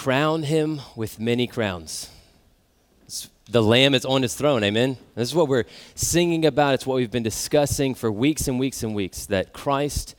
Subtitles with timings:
[0.00, 2.08] crown him with many crowns.
[3.50, 4.96] The Lamb is on his throne, amen?
[5.14, 6.72] This is what we're singing about.
[6.72, 10.14] It's what we've been discussing for weeks and weeks and weeks that Christ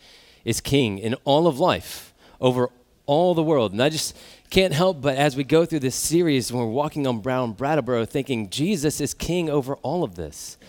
[0.45, 2.69] is king in all of life over
[3.07, 3.71] all the world.
[3.71, 4.15] And I just
[4.51, 8.05] can't help but as we go through this series, when we're walking on Brown Brattleboro,
[8.05, 10.59] thinking Jesus is king over all of this.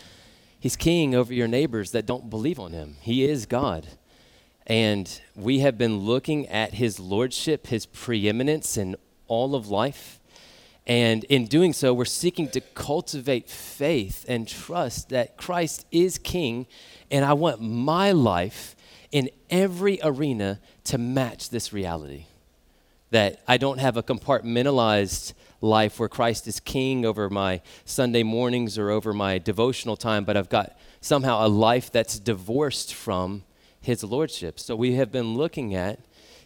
[0.59, 2.97] He's king over your neighbors that don't believe on him.
[3.03, 3.89] He is God.
[4.67, 8.97] And we have been looking at his lordship, his preeminence in
[9.27, 10.21] all of life.
[10.87, 16.67] And in doing so, we're seeking to cultivate faith and trust that Christ is king.
[17.11, 18.75] And I want my life
[19.11, 22.27] in every arena to match this reality.
[23.11, 28.79] That I don't have a compartmentalized life where Christ is king over my Sunday mornings
[28.79, 33.45] or over my devotional time, but I've got somehow a life that's divorced from
[33.83, 34.59] his lordship.
[34.59, 35.99] So we have been looking at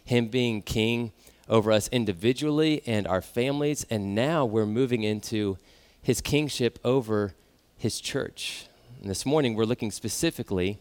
[0.03, 1.11] him being king
[1.47, 5.57] over us individually and our families, and now we're moving into
[6.01, 7.33] his kingship over
[7.77, 8.67] his church.
[9.01, 10.79] And this morning we're looking specifically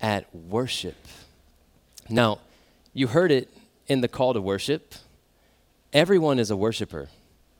[0.00, 0.96] at worship.
[2.08, 2.38] Now,
[2.92, 3.48] you heard it
[3.86, 4.94] in the call to worship.
[5.92, 7.08] Everyone is a worshiper.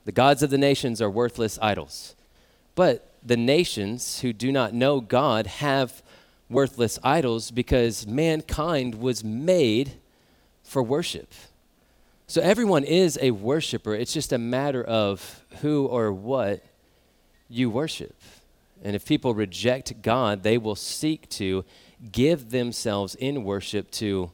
[0.04, 2.16] The gods of the nations are worthless idols.
[2.74, 6.02] But the nations who do not know God have
[6.52, 9.94] worthless idols because mankind was made
[10.62, 11.32] for worship.
[12.26, 13.94] So everyone is a worshiper.
[13.94, 16.64] It's just a matter of who or what
[17.48, 18.14] you worship.
[18.82, 21.64] And if people reject God, they will seek to
[22.10, 24.32] give themselves in worship to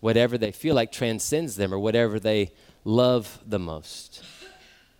[0.00, 2.52] whatever they feel like transcends them or whatever they
[2.84, 4.22] love the most.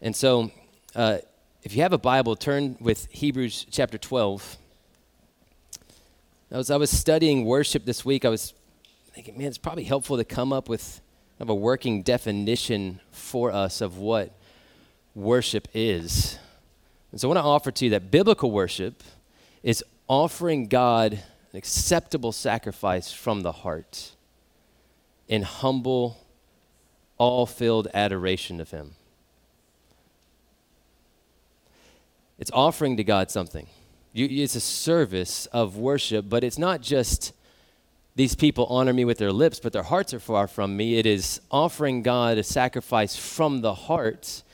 [0.01, 0.51] And so,
[0.95, 1.19] uh,
[1.63, 4.59] if you have a Bible, turn with Hebrews chapter 12.
[6.55, 8.55] As I was studying worship this week, I was
[9.13, 11.01] thinking, man, it's probably helpful to come up with
[11.37, 14.31] kind of a working definition for us of what
[15.17, 16.39] worship is.
[17.11, 19.03] And so I want to offer to you that biblical worship
[19.65, 24.13] is offering God an acceptable sacrifice from the heart
[25.27, 26.19] in humble,
[27.19, 28.93] all filled adoration of Him.
[32.39, 33.67] It's offering to God something.
[34.15, 37.33] You, it's a service of worship, but it's not just
[38.15, 40.99] these people honor me with their lips, but their hearts are far from me.
[40.99, 44.45] It is offering God a sacrifice from the heart,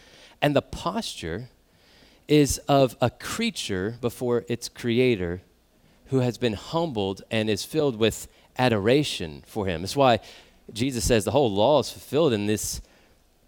[0.41, 1.51] and the posture
[2.27, 5.43] is of a creature before its creator
[6.07, 9.83] who has been humbled and is filled with adoration for him.
[9.83, 10.21] That's why
[10.73, 12.81] Jesus says the whole law is fulfilled in this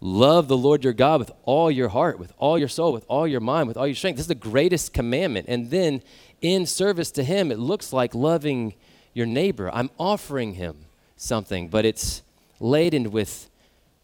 [0.03, 3.25] Love the Lord your God with all your heart, with all your soul, with all
[3.25, 4.17] your mind, with all your strength.
[4.17, 5.45] This is the greatest commandment.
[5.47, 6.01] And then
[6.41, 8.73] in service to Him, it looks like loving
[9.13, 9.71] your neighbor.
[9.73, 10.75] I'm offering Him
[11.15, 12.21] something, but it's
[12.59, 13.49] laden with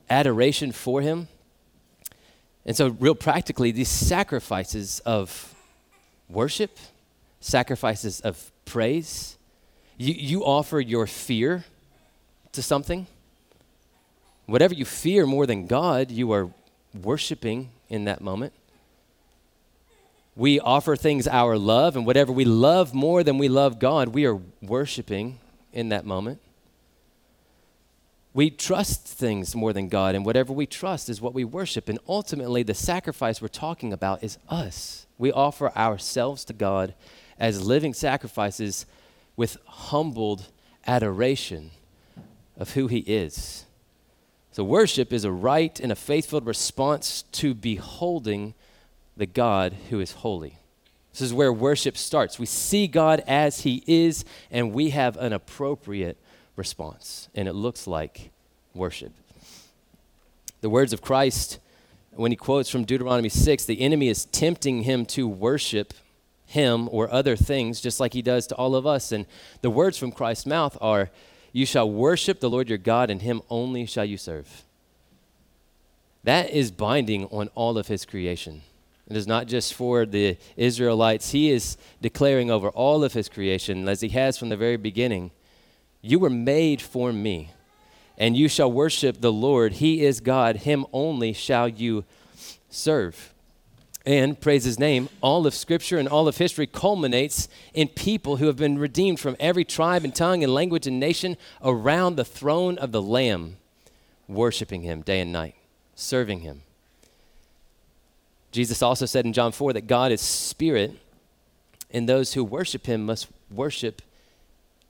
[0.09, 1.27] adoration for Him.
[2.65, 5.53] And so, real practically, these sacrifices of
[6.29, 6.77] worship,
[7.41, 9.37] sacrifices of praise,
[9.97, 11.65] you, you offer your fear
[12.53, 13.05] to something
[14.49, 16.49] Whatever you fear more than God, you are
[16.93, 18.53] worshiping in that moment.
[20.35, 24.25] We offer things our love, and whatever we love more than we love God, we
[24.25, 25.39] are worshiping
[25.73, 26.39] in that moment.
[28.33, 31.89] We trust things more than God, and whatever we trust is what we worship.
[31.89, 35.07] And ultimately, the sacrifice we're talking about is us.
[35.17, 36.93] We offer ourselves to God
[37.37, 38.85] as living sacrifices
[39.35, 40.47] with humbled
[40.87, 41.71] adoration
[42.57, 43.65] of who He is.
[44.59, 48.55] So, worship is a right and a faithful response to beholding
[49.15, 50.57] the God who is holy.
[51.13, 52.37] This is where worship starts.
[52.37, 56.17] We see God as He is, and we have an appropriate
[56.57, 58.31] response, and it looks like
[58.75, 59.13] worship.
[60.59, 61.59] The words of Christ,
[62.11, 65.93] when he quotes from Deuteronomy 6, the enemy is tempting him to worship
[66.45, 69.13] him or other things, just like he does to all of us.
[69.13, 69.25] And
[69.61, 71.11] the words from Christ's mouth are,
[71.51, 74.65] you shall worship the Lord your God, and him only shall you serve.
[76.23, 78.61] That is binding on all of his creation.
[79.09, 81.31] It is not just for the Israelites.
[81.31, 85.31] He is declaring over all of his creation, as he has from the very beginning
[86.01, 87.51] You were made for me,
[88.17, 89.73] and you shall worship the Lord.
[89.73, 90.57] He is God.
[90.57, 92.05] Him only shall you
[92.69, 93.33] serve
[94.05, 98.47] and praise his name, all of scripture and all of history culminates in people who
[98.47, 102.77] have been redeemed from every tribe and tongue and language and nation around the throne
[102.77, 103.57] of the Lamb,
[104.27, 105.55] worshiping him day and night,
[105.95, 106.61] serving him.
[108.51, 110.97] Jesus also said in John 4 that God is spirit,
[111.91, 114.01] and those who worship him must worship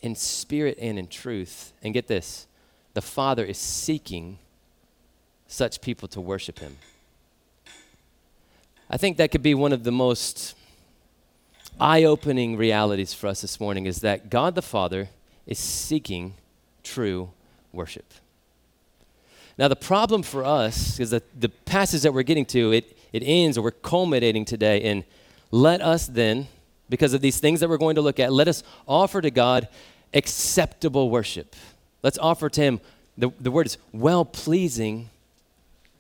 [0.02, 1.74] in spirit and in truth.
[1.84, 2.48] And get this
[2.94, 4.40] the Father is seeking
[5.48, 6.78] such people to worship him.
[8.90, 10.56] I think that could be one of the most
[11.80, 15.10] eye opening realities for us this morning is that God the Father
[15.46, 16.34] is seeking
[16.84, 17.30] true
[17.72, 18.14] worship.
[19.60, 23.22] Now, the problem for us is that the passage that we're getting to, it, it
[23.24, 25.04] ends or we're culminating today in
[25.52, 26.48] let us then,
[26.90, 29.68] because of these things that we're going to look at, let us offer to God
[30.14, 31.56] acceptable worship.
[32.02, 32.82] Let's offer to Him,
[33.18, 35.10] the, the word is well pleasing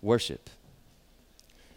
[0.01, 0.49] worship.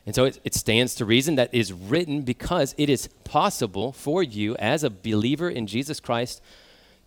[0.05, 4.23] And so it, it, stands to reason that is written because it is possible for
[4.23, 6.43] you as a believer in Jesus Christ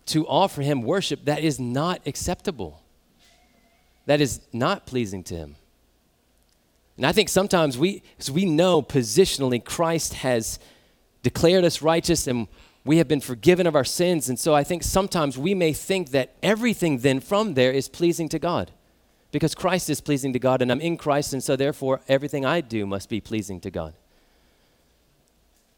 [0.06, 2.80] to offer him worship that is not acceptable,
[4.06, 5.56] that is not pleasing to him.
[6.96, 10.58] And I think sometimes we, as we know positionally, Christ has
[11.22, 12.48] declared us righteous and
[12.86, 14.30] we have been forgiven of our sins.
[14.30, 18.28] And so I think sometimes we may think that everything then from there is pleasing
[18.30, 18.70] to God
[19.36, 22.62] because Christ is pleasing to God and I'm in Christ, and so therefore everything I
[22.62, 23.92] do must be pleasing to God.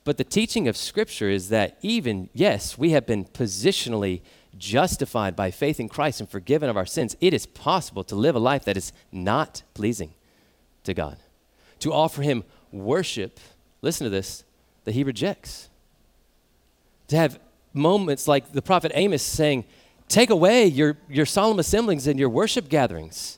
[0.04, 4.20] But the teaching of Scripture is that even, yes, we have been positionally
[4.58, 7.16] justified by faith in Christ and forgiven of our sins.
[7.20, 10.14] It is possible to live a life that is not pleasing
[10.84, 11.16] to God,
[11.80, 13.40] to offer Him worship,
[13.82, 14.44] listen to this,
[14.84, 15.68] that He rejects.
[17.08, 17.40] To have
[17.74, 19.64] moments like the prophet Amos saying,
[20.06, 23.37] Take away your, your solemn assemblies and your worship gatherings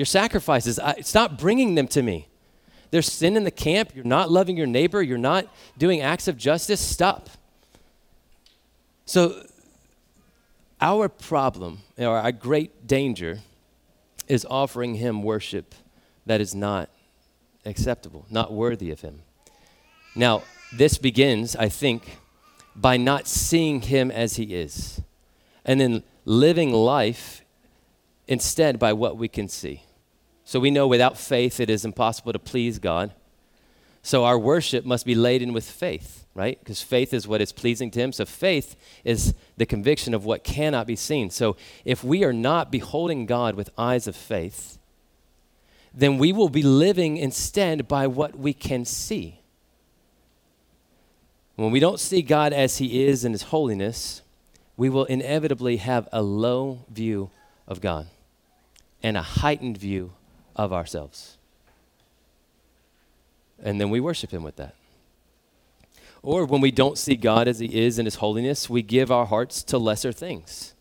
[0.00, 0.78] your sacrifices.
[0.78, 2.26] I, stop bringing them to me.
[2.90, 3.90] There's sin in the camp.
[3.94, 5.02] You're not loving your neighbor.
[5.02, 6.80] You're not doing acts of justice.
[6.80, 7.28] Stop.
[9.04, 9.42] So,
[10.80, 13.40] our problem, or our great danger,
[14.26, 15.74] is offering him worship
[16.24, 16.88] that is not
[17.66, 19.20] acceptable, not worthy of him.
[20.14, 22.16] Now, this begins, I think,
[22.74, 25.02] by not seeing him as he is,
[25.62, 27.42] and then living life
[28.26, 29.82] instead by what we can see.
[30.50, 33.12] So we know without faith it is impossible to please God.
[34.02, 36.58] So our worship must be laden with faith, right?
[36.58, 38.10] Because faith is what is pleasing to Him.
[38.10, 38.74] So faith
[39.04, 41.30] is the conviction of what cannot be seen.
[41.30, 44.76] So if we are not beholding God with eyes of faith,
[45.94, 49.38] then we will be living instead by what we can see.
[51.54, 54.22] When we don't see God as He is in His holiness,
[54.76, 57.30] we will inevitably have a low view
[57.68, 58.08] of God
[59.00, 60.14] and a heightened view
[60.56, 61.36] of ourselves.
[63.62, 64.74] And then we worship Him with that.
[66.22, 69.26] Or when we don't see God as He is in His holiness, we give our
[69.26, 70.74] hearts to lesser things.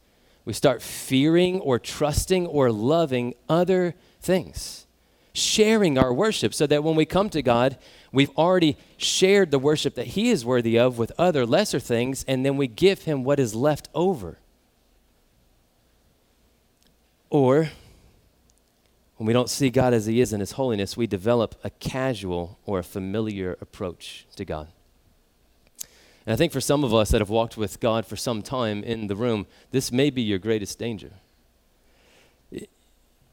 [0.45, 4.88] We start fearing or trusting or loving other things,
[5.33, 7.77] sharing our worship so that when we come to God,
[8.12, 12.45] we've already shared the worship that He is worthy of with other lesser things, and
[12.45, 14.39] then we give Him what is left over.
[17.30, 17.69] Or
[19.19, 22.57] when we don't see God as He is in His holiness, we develop a casual
[22.66, 24.69] or a familiar approach to God.
[26.25, 28.81] And I think for some of us that have walked with God for some time
[28.81, 31.12] in the room, this may be your greatest danger.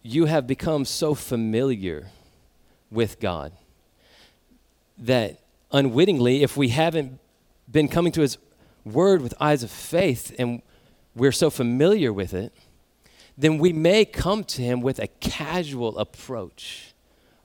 [0.02, 2.08] You have become so familiar
[2.90, 3.52] with God
[4.98, 5.38] that
[5.70, 7.20] unwittingly, if we haven't
[7.70, 8.38] been coming to His
[8.84, 10.62] Word with eyes of faith and
[11.14, 12.52] we're so familiar with it,
[13.36, 16.94] then we may come to him with a casual approach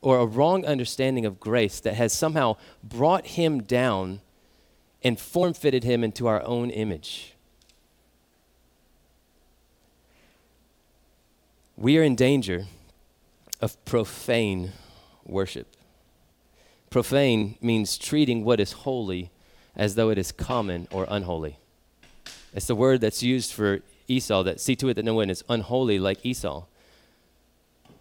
[0.02, 4.22] or a wrong understanding of grace that has somehow brought him down
[5.04, 7.34] and form fitted him into our own image.
[11.76, 12.66] We are in danger
[13.60, 14.72] of profane
[15.26, 15.76] worship.
[16.90, 19.32] Profane means treating what is holy
[19.76, 21.58] as though it is common or unholy.
[22.54, 25.44] It's the word that's used for Esau, that see to it that no one is
[25.50, 26.66] unholy like Esau.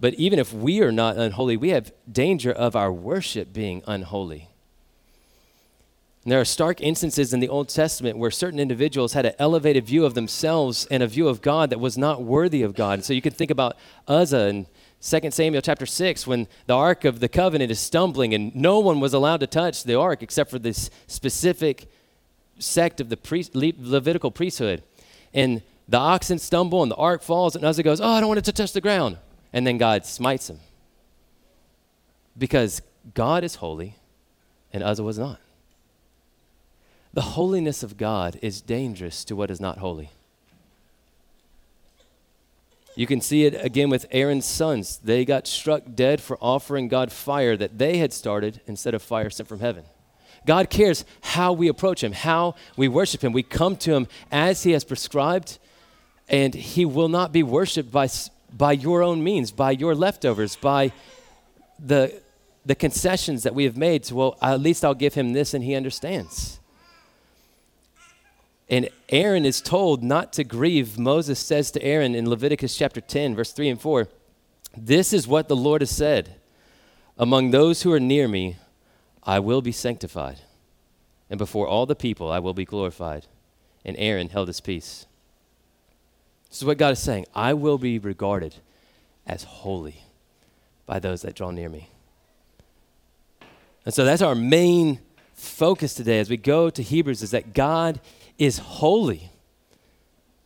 [0.00, 4.48] But even if we are not unholy, we have danger of our worship being unholy.
[6.24, 9.86] And there are stark instances in the Old Testament where certain individuals had an elevated
[9.86, 13.04] view of themselves and a view of God that was not worthy of God.
[13.04, 13.76] So you can think about
[14.06, 14.66] Uzzah in
[15.02, 19.00] 2 Samuel chapter 6 when the Ark of the Covenant is stumbling and no one
[19.00, 21.90] was allowed to touch the Ark except for this specific
[22.58, 24.82] sect of the priest, Levitical priesthood.
[25.32, 28.38] And the oxen stumble and the ark falls, and Uzzah goes, Oh, I don't want
[28.38, 29.18] it to touch the ground.
[29.52, 30.60] And then God smites him.
[32.38, 32.80] Because
[33.12, 33.96] God is holy
[34.72, 35.40] and Uzzah was not.
[37.12, 40.10] The holiness of God is dangerous to what is not holy.
[42.94, 45.00] You can see it again with Aaron's sons.
[45.02, 49.30] They got struck dead for offering God fire that they had started instead of fire
[49.30, 49.84] sent from heaven.
[50.46, 53.32] God cares how we approach Him, how we worship Him.
[53.32, 55.58] We come to Him as He has prescribed
[56.30, 58.08] and he will not be worshiped by,
[58.56, 60.92] by your own means, by your leftovers, by
[61.78, 62.22] the,
[62.64, 65.64] the concessions that we have made to, well, at least I'll give him this and
[65.64, 66.60] he understands.
[68.68, 70.96] And Aaron is told not to grieve.
[70.96, 74.08] Moses says to Aaron in Leviticus chapter 10, verse 3 and 4,
[74.76, 76.36] This is what the Lord has said
[77.18, 78.56] Among those who are near me,
[79.24, 80.40] I will be sanctified,
[81.28, 83.26] and before all the people, I will be glorified.
[83.84, 85.06] And Aaron held his peace.
[86.50, 88.56] This is what God is saying I will be regarded
[89.26, 90.02] as holy
[90.84, 91.88] by those that draw near me.
[93.84, 95.00] And so that's our main
[95.34, 98.00] focus today as we go to Hebrews is that God
[98.38, 99.30] is holy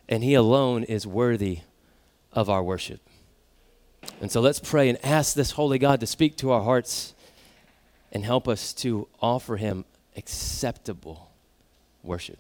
[0.09, 1.61] and he alone is worthy
[2.33, 3.01] of our worship.
[4.21, 7.15] And so let's pray and ask this holy God to speak to our hearts
[8.13, 9.85] and help us to offer him
[10.17, 11.31] acceptable
[12.03, 12.39] worship.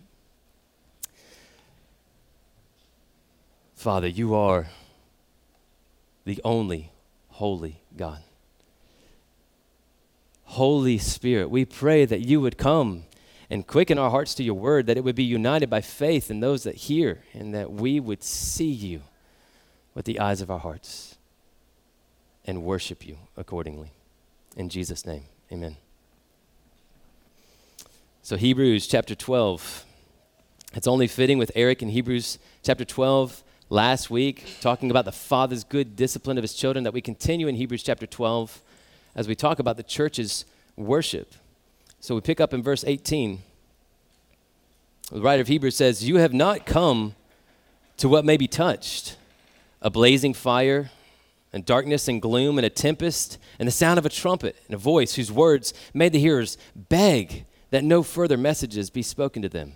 [3.84, 4.68] Father, you are
[6.24, 6.90] the only
[7.28, 8.22] holy God.
[10.44, 13.04] Holy Spirit, we pray that you would come
[13.50, 16.40] and quicken our hearts to your word, that it would be united by faith in
[16.40, 19.02] those that hear, and that we would see you
[19.92, 21.16] with the eyes of our hearts
[22.46, 23.90] and worship you accordingly.
[24.56, 25.76] In Jesus' name, amen.
[28.22, 29.84] So, Hebrews chapter 12.
[30.72, 35.64] It's only fitting with Eric in Hebrews chapter 12 last week, talking about the Father's
[35.64, 38.62] good discipline of his children, that we continue in Hebrews chapter 12
[39.16, 40.44] as we talk about the church's
[40.76, 41.34] worship.
[41.98, 43.40] So we pick up in verse 18.
[45.10, 47.16] The writer of Hebrews says, You have not come
[47.96, 49.16] to what may be touched
[49.82, 50.90] a blazing fire,
[51.52, 54.78] and darkness and gloom, and a tempest, and the sound of a trumpet, and a
[54.78, 59.74] voice whose words made the hearers beg that no further messages be spoken to them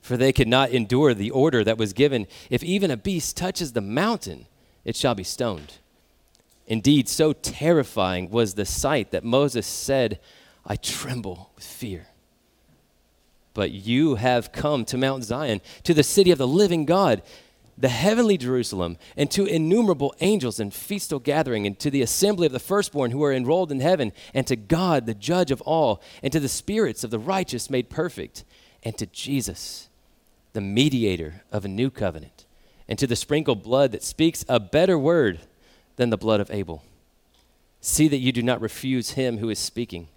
[0.00, 3.72] for they could not endure the order that was given if even a beast touches
[3.72, 4.46] the mountain,
[4.84, 5.74] it shall be stoned.
[6.66, 10.20] Indeed, so terrifying was the sight that Moses said,
[10.64, 12.06] I tremble with fear.
[13.54, 17.22] But you have come to Mount Zion, to the city of the living God,
[17.76, 22.52] the heavenly Jerusalem, and to innumerable angels in feastal gathering, and to the assembly of
[22.52, 26.32] the firstborn who are enrolled in heaven, and to God, the judge of all, and
[26.32, 28.44] to the spirits of the righteous made perfect,
[28.84, 29.89] and to Jesus
[30.52, 32.44] the mediator of a new covenant,
[32.88, 35.40] and to the sprinkled blood that speaks a better word
[35.96, 36.82] than the blood of Abel.
[37.80, 40.08] See that you do not refuse him who is speaking.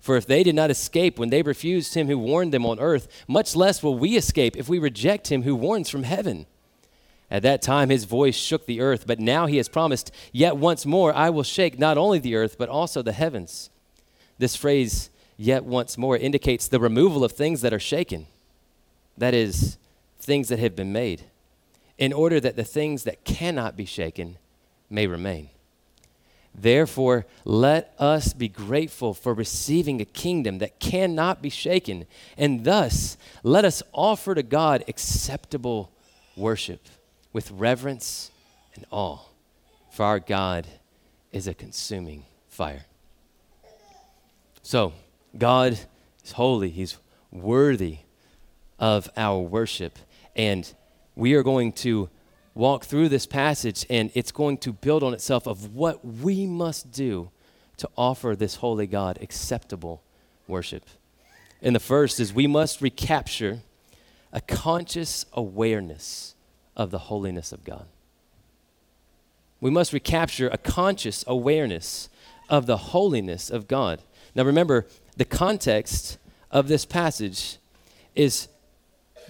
[0.00, 3.08] For if they did not escape when they refused him who warned them on earth,
[3.26, 6.46] much less will we escape if we reject him who warns from heaven.
[7.30, 10.84] At that time his voice shook the earth, but now he has promised, Yet once
[10.84, 13.70] more I will shake not only the earth, but also the heavens.
[14.38, 18.26] This phrase, yet once more, indicates the removal of things that are shaken
[19.16, 19.78] that is,
[20.18, 21.24] things that have been made,
[21.98, 24.38] in order that the things that cannot be shaken
[24.90, 25.50] may remain.
[26.54, 32.06] Therefore, let us be grateful for receiving a kingdom that cannot be shaken,
[32.36, 35.90] and thus let us offer to God acceptable
[36.36, 36.86] worship
[37.32, 38.30] with reverence
[38.76, 39.18] and awe,
[39.90, 40.66] for our God
[41.32, 42.84] is a consuming fire.
[44.62, 44.92] So,
[45.36, 45.78] God
[46.24, 46.98] is holy, He's
[47.32, 47.98] worthy
[48.78, 49.98] of our worship.
[50.36, 50.72] And
[51.14, 52.08] we are going to
[52.54, 56.90] walk through this passage, and it's going to build on itself of what we must
[56.92, 57.30] do
[57.76, 60.02] to offer this holy God acceptable
[60.46, 60.84] worship.
[61.60, 63.60] And the first is we must recapture
[64.32, 66.34] a conscious awareness
[66.76, 67.86] of the holiness of God.
[69.60, 72.08] We must recapture a conscious awareness
[72.48, 74.02] of the holiness of God.
[74.34, 76.18] Now remember, the context
[76.50, 77.58] of this passage
[78.14, 78.48] is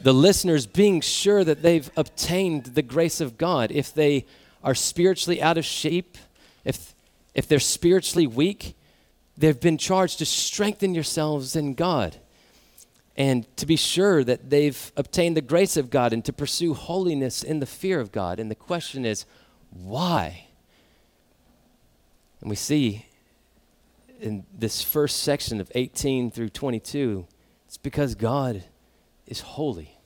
[0.02, 3.70] the listeners being sure that they've obtained the grace of God.
[3.70, 4.26] If they
[4.62, 6.18] are spiritually out of shape,
[6.64, 6.94] if,
[7.34, 8.76] if they're spiritually weak,
[9.36, 12.16] they've been charged to strengthen yourselves in God
[13.16, 17.42] and to be sure that they've obtained the grace of God and to pursue holiness
[17.42, 18.40] in the fear of God.
[18.40, 19.24] And the question is,
[19.70, 20.46] why?
[22.40, 23.06] And we see
[24.20, 27.26] in this first section of 18 through 22,
[27.66, 28.64] it's because God
[29.26, 29.98] is holy.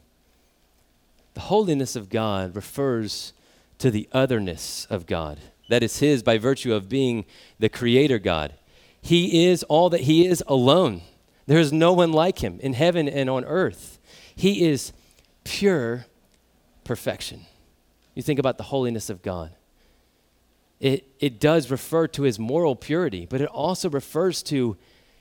[1.34, 3.32] The holiness of God refers
[3.78, 5.38] to the otherness of God.
[5.68, 7.25] That is His by virtue of being
[7.58, 8.54] the Creator God.
[9.00, 11.02] He is all that He is alone.
[11.46, 13.98] There is no one like Him in heaven and on earth.
[14.34, 14.92] He is
[15.44, 16.06] pure
[16.84, 17.46] perfection.
[18.14, 19.52] You think about the holiness of God.
[20.80, 24.76] It, it does refer to his moral purity, but it also refers to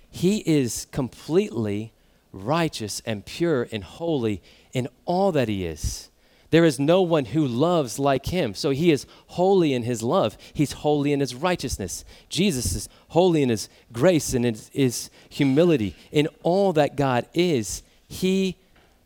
[0.10, 1.94] he is completely
[2.32, 4.42] righteous and pure and holy
[4.74, 6.10] in all that he is.
[6.50, 8.54] There is no one who loves like him.
[8.54, 10.38] So he is holy in his love.
[10.54, 12.06] He's holy in his righteousness.
[12.30, 15.96] Jesus is holy in his grace and in his humility.
[16.12, 18.56] In all that God is, he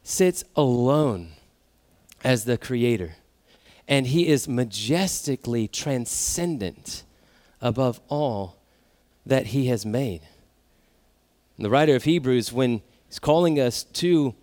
[0.04, 1.30] sits alone
[2.24, 3.16] as the creator.
[3.88, 7.04] And he is majestically transcendent
[7.60, 8.58] above all
[9.26, 10.22] that he has made.
[11.58, 14.34] And the writer of Hebrews, when he's calling us to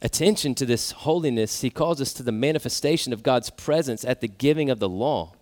[0.00, 4.28] attention to this holiness, he calls us to the manifestation of God's presence at the
[4.28, 5.34] giving of the law.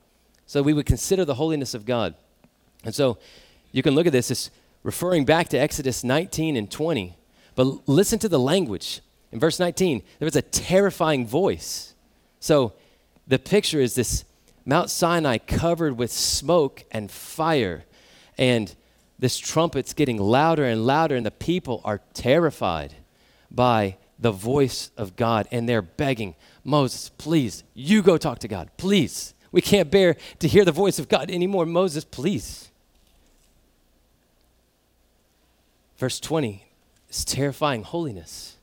[0.45, 2.17] So we would consider the holiness of God.
[2.83, 3.17] And so
[3.71, 4.51] you can look at this as
[4.83, 7.17] referring back to Exodus 19 and 20.
[7.55, 9.03] But listen to the language.
[9.31, 11.95] In verse 19, there was a terrifying voice.
[12.41, 12.73] So
[13.29, 14.25] the picture is this
[14.65, 17.85] Mount Sinai covered with smoke and fire.
[18.37, 18.75] And
[19.19, 22.95] this trumpet's getting louder and louder, and the people are terrified
[23.51, 26.35] by the voice of God, and they're begging,
[26.65, 29.35] Moses, please, you go talk to God, please.
[29.51, 31.65] We can't bear to hear the voice of God anymore.
[31.65, 32.71] Moses, please.
[35.97, 36.65] Verse 20
[37.09, 38.57] is terrifying holiness,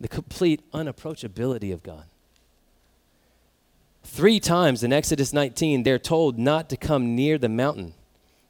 [0.00, 2.04] the complete unapproachability of God.
[4.02, 7.94] Three times in Exodus 19, they're told not to come near the mountain.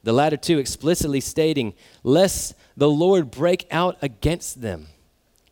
[0.03, 4.87] The latter two explicitly stating, lest the Lord break out against them.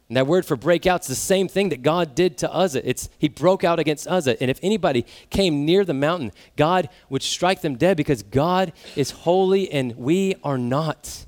[0.07, 2.87] And that word for break out is the same thing that God did to Uzzah.
[2.87, 4.41] It's he broke out against Uzzah.
[4.41, 9.11] And if anybody came near the mountain, God would strike them dead because God is
[9.11, 11.27] holy and we are not.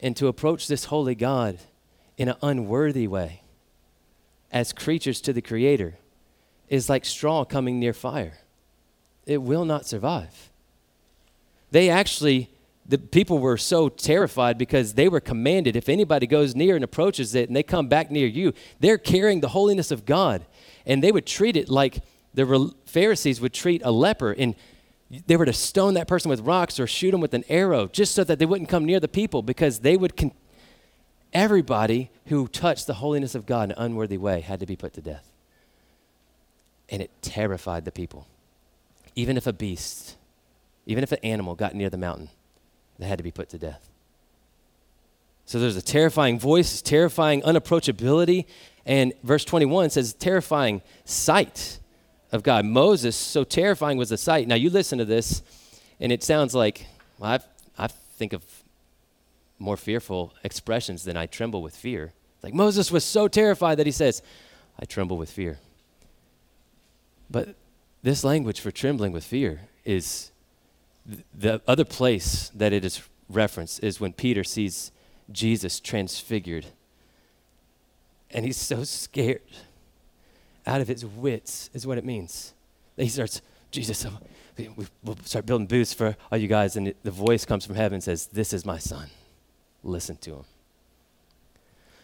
[0.00, 1.58] And to approach this holy God
[2.16, 3.42] in an unworthy way
[4.50, 5.98] as creatures to the Creator
[6.70, 8.38] is like straw coming near fire.
[9.26, 10.50] It will not survive.
[11.70, 12.50] They actually
[12.86, 17.34] the people were so terrified because they were commanded if anybody goes near and approaches
[17.34, 20.46] it and they come back near you, they're carrying the holiness of God.
[20.86, 21.98] And they would treat it like
[22.32, 24.32] the Pharisees would treat a leper.
[24.32, 24.54] And
[25.26, 28.14] they were to stone that person with rocks or shoot him with an arrow just
[28.14, 30.16] so that they wouldn't come near the people because they would.
[30.16, 30.32] Con-
[31.32, 34.94] everybody who touched the holiness of God in an unworthy way had to be put
[34.94, 35.30] to death.
[36.88, 38.26] And it terrified the people.
[39.14, 40.16] Even if a beast,
[40.88, 42.30] even if an animal got near the mountain,
[42.98, 43.90] they had to be put to death.
[45.44, 48.46] So there's a terrifying voice, terrifying unapproachability,
[48.86, 51.78] and verse 21 says terrifying sight
[52.32, 52.64] of God.
[52.64, 54.48] Moses, so terrifying was the sight.
[54.48, 55.42] Now you listen to this,
[56.00, 56.86] and it sounds like
[57.18, 57.44] well, I've,
[57.76, 58.42] I think of
[59.58, 62.14] more fearful expressions than I tremble with fear.
[62.42, 64.22] Like Moses was so terrified that he says,
[64.78, 65.58] I tremble with fear.
[67.28, 67.56] But
[68.02, 70.30] this language for trembling with fear is
[71.34, 74.92] the other place that it is referenced is when Peter sees
[75.30, 76.66] Jesus transfigured.
[78.30, 79.40] And he's so scared,
[80.66, 82.52] out of his wits, is what it means.
[82.96, 83.40] He starts,
[83.70, 84.18] Jesus, oh,
[85.02, 86.76] we'll start building booths for all you guys.
[86.76, 89.08] And the voice comes from heaven and says, This is my son.
[89.82, 90.44] Listen to him.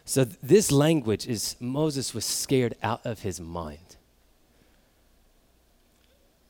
[0.06, 3.96] So, this language is Moses was scared out of his mind.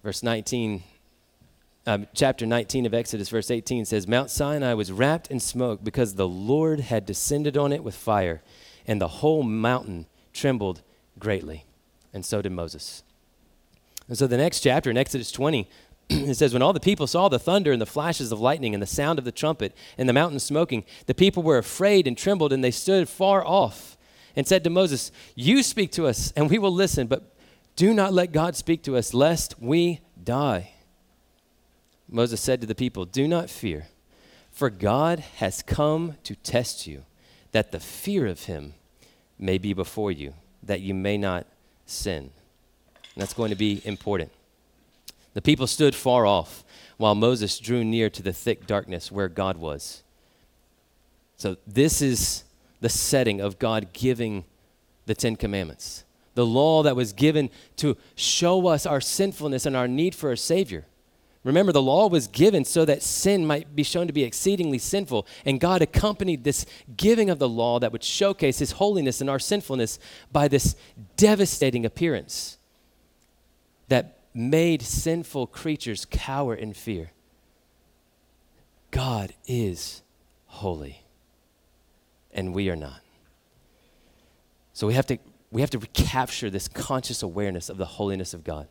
[0.03, 0.83] Verse 19
[1.87, 6.14] um, chapter 19 of Exodus, verse 18 says, Mount Sinai was wrapped in smoke because
[6.14, 8.42] the Lord had descended on it with fire,
[8.87, 10.83] and the whole mountain trembled
[11.18, 11.66] greatly.
[12.12, 13.03] And so did Moses.
[14.09, 15.68] And so the next chapter in Exodus 20,
[16.09, 18.83] it says, When all the people saw the thunder and the flashes of lightning and
[18.83, 22.53] the sound of the trumpet and the mountain smoking, the people were afraid and trembled,
[22.53, 23.99] and they stood far off
[24.37, 27.35] and said to Moses, You speak to us, and we will listen, but
[27.77, 30.74] do not let God speak to us, lest we die.
[32.14, 33.88] Moses said to the people, Do not fear,
[34.53, 37.03] for God has come to test you,
[37.50, 38.74] that the fear of him
[39.37, 41.44] may be before you, that you may not
[41.87, 42.31] sin.
[43.14, 44.31] And that's going to be important.
[45.35, 46.62] The people stood far off
[46.98, 50.05] while Moses drew near to the thick darkness where God was.
[51.37, 52.44] So, this is
[52.81, 54.44] the setting of God giving
[55.07, 56.05] the Ten Commandments,
[56.37, 60.37] the law that was given to show us our sinfulness and our need for a
[60.37, 60.85] Savior.
[61.45, 65.27] Remember, the law was given so that sin might be shown to be exceedingly sinful.
[65.45, 66.65] And God accompanied this
[66.97, 69.99] giving of the law that would showcase His holiness and our sinfulness
[70.33, 70.75] by this
[71.17, 72.57] devastating appearance
[73.89, 77.13] that made sinful creatures cower in fear.
[78.91, 80.03] God is
[80.47, 81.05] holy,
[82.33, 83.01] and we are not.
[84.73, 85.19] So we have to,
[85.51, 88.67] we have to recapture this conscious awareness of the holiness of God.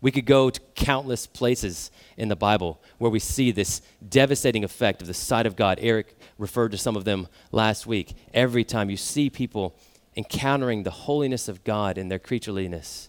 [0.00, 5.02] We could go to countless places in the Bible where we see this devastating effect
[5.02, 5.78] of the sight of God.
[5.82, 8.14] Eric referred to some of them last week.
[8.32, 9.76] Every time you see people
[10.16, 13.08] encountering the holiness of God in their creatureliness,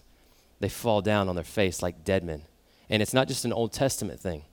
[0.60, 2.42] they fall down on their face like dead men.
[2.90, 4.44] And it's not just an Old Testament thing.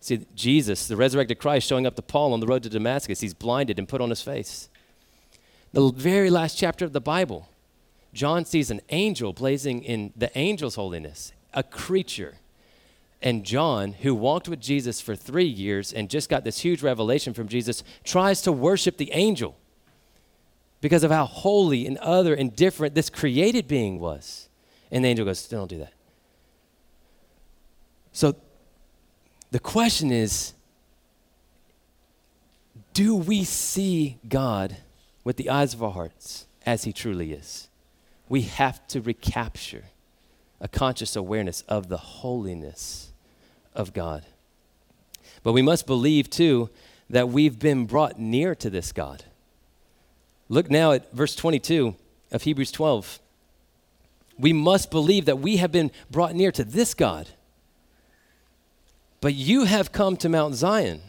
[0.00, 3.34] See, Jesus, the resurrected Christ, showing up to Paul on the road to Damascus, he's
[3.34, 4.68] blinded and put on his face.
[5.72, 7.48] The very last chapter of the Bible,
[8.12, 12.36] John sees an angel blazing in the angel's holiness, a creature.
[13.20, 17.34] And John, who walked with Jesus for three years and just got this huge revelation
[17.34, 19.56] from Jesus, tries to worship the angel
[20.80, 24.48] because of how holy and other and different this created being was.
[24.92, 25.92] And the angel goes, Don't do that.
[28.12, 28.36] So
[29.50, 30.54] the question is
[32.94, 34.76] do we see God
[35.24, 37.68] with the eyes of our hearts as He truly is?
[38.28, 39.84] We have to recapture
[40.60, 43.12] a conscious awareness of the holiness
[43.74, 44.24] of God.
[45.42, 46.70] But we must believe, too,
[47.10, 49.24] that we've been brought near to this God.
[50.48, 51.94] Look now at verse 22
[52.32, 53.18] of Hebrews 12.
[54.38, 57.28] We must believe that we have been brought near to this God.
[59.20, 61.00] But you have come to Mount Zion,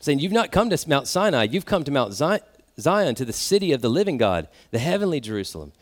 [0.00, 3.72] saying, You've not come to Mount Sinai, you've come to Mount Zion, to the city
[3.72, 5.72] of the living God, the heavenly Jerusalem,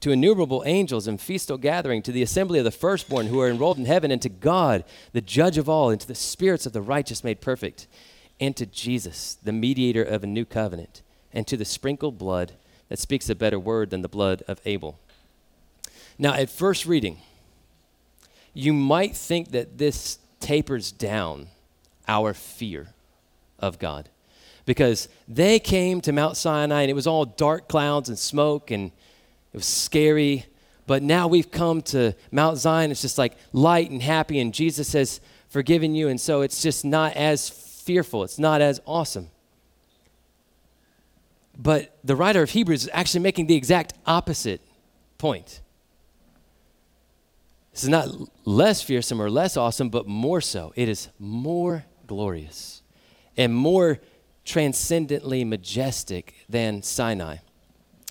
[0.00, 3.78] to innumerable angels and festal gathering, to the assembly of the firstborn who are enrolled
[3.78, 6.80] in heaven, and to God, the judge of all, and to the spirits of the
[6.82, 7.86] righteous made perfect,
[8.40, 12.52] and to Jesus, the mediator of a new covenant, and to the sprinkled blood
[12.88, 14.98] that speaks a better word than the blood of Abel.
[16.18, 17.18] Now, at first reading,
[18.54, 21.48] you might think that this tapers down
[22.08, 22.88] our fear
[23.58, 24.08] of God.
[24.66, 28.90] Because they came to Mount Sinai and it was all dark clouds and smoke and
[29.52, 30.46] it was scary.
[30.86, 32.90] But now we've come to Mount Zion.
[32.90, 36.08] It's just like light and happy, and Jesus has forgiven you.
[36.08, 39.30] And so it's just not as fearful, it's not as awesome.
[41.58, 44.60] But the writer of Hebrews is actually making the exact opposite
[45.18, 45.60] point.
[47.72, 48.08] This is not
[48.44, 50.72] less fearsome or less awesome, but more so.
[50.76, 52.82] It is more glorious
[53.36, 54.00] and more
[54.44, 57.36] transcendently majestic than Sinai.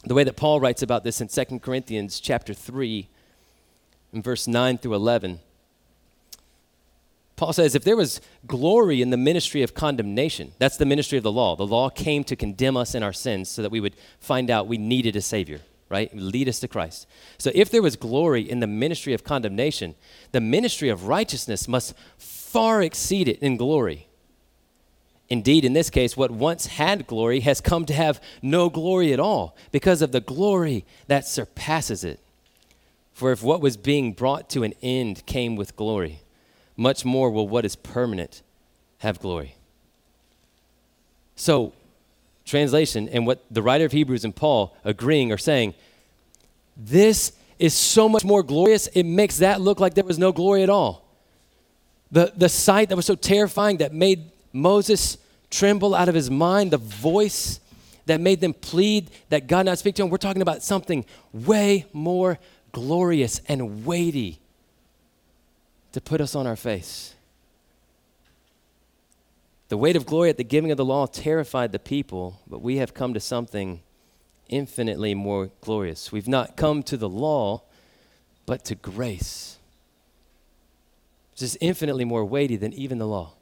[0.07, 3.09] The way that Paul writes about this in 2 Corinthians chapter 3
[4.13, 5.39] in verse 9 through 11.
[7.35, 11.23] Paul says, if there was glory in the ministry of condemnation, that's the ministry of
[11.23, 11.55] the law.
[11.55, 14.67] The law came to condemn us in our sins so that we would find out
[14.67, 16.13] we needed a Savior right?
[16.13, 17.07] Lead us to Christ.
[17.37, 19.95] So if there was glory in the ministry of condemnation,
[20.33, 24.06] the ministry of righteousness must far exceed it in glory.
[25.29, 29.19] Indeed, in this case, what once had glory has come to have no glory at
[29.19, 32.19] all because of the glory that surpasses it.
[33.11, 36.19] For if what was being brought to an end came with glory,
[36.77, 38.41] much more will what is permanent
[38.99, 39.55] have glory.
[41.35, 41.73] So,
[42.45, 45.73] translation and what the writer of Hebrews and Paul agreeing are saying,
[46.77, 50.63] this is so much more glorious, it makes that look like there was no glory
[50.63, 51.03] at all.
[52.11, 55.17] The, the sight that was so terrifying that made Moses
[55.49, 57.59] tremble out of his mind, the voice
[58.07, 61.85] that made them plead that God not speak to him, we're talking about something way
[61.93, 62.39] more
[62.71, 64.39] glorious and weighty
[65.91, 67.13] to put us on our face.
[69.69, 72.77] The weight of glory at the giving of the law terrified the people, but we
[72.77, 73.81] have come to something
[74.47, 76.11] infinitely more glorious.
[76.11, 77.63] We've not come to the law,
[78.45, 79.57] but to grace.
[81.33, 83.33] This is infinitely more weighty than even the law.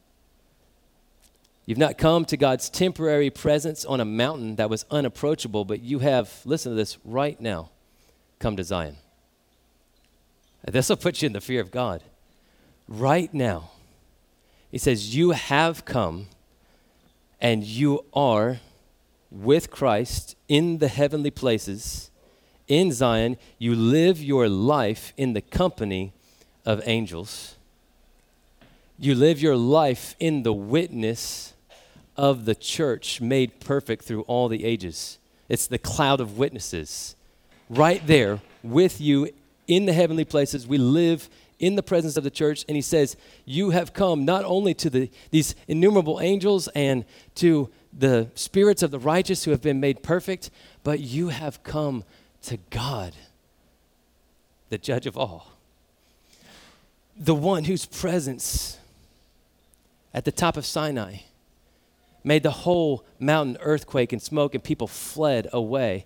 [1.66, 6.00] You've not come to God's temporary presence on a mountain that was unapproachable, but you
[6.00, 7.72] have, listen to this, right now,
[8.38, 8.98] come to Zion.
[10.64, 12.04] This will put you in the fear of God.
[12.88, 13.72] Right now,
[14.70, 16.28] he says, You have come
[17.42, 18.60] and you are
[19.32, 22.12] with Christ in the heavenly places
[22.68, 23.38] in Zion.
[23.58, 26.14] You live your life in the company
[26.64, 27.56] of angels.
[29.00, 31.54] You live your life in the witness
[32.18, 35.18] of the church made perfect through all the ages.
[35.50, 37.16] It's the cloud of witnesses
[37.70, 39.30] right there with you
[39.68, 40.68] in the heavenly places.
[40.68, 44.44] We live in the presence of the church, and he says, You have come not
[44.44, 49.62] only to the, these innumerable angels and to the spirits of the righteous who have
[49.62, 50.52] been made perfect,
[50.84, 52.04] but you have come
[52.44, 53.14] to God,
[54.70, 55.54] the judge of all,
[57.18, 58.78] the one whose presence
[60.14, 61.18] at the top of Sinai
[62.26, 66.06] made the whole mountain earthquake and smoke, and people fled away.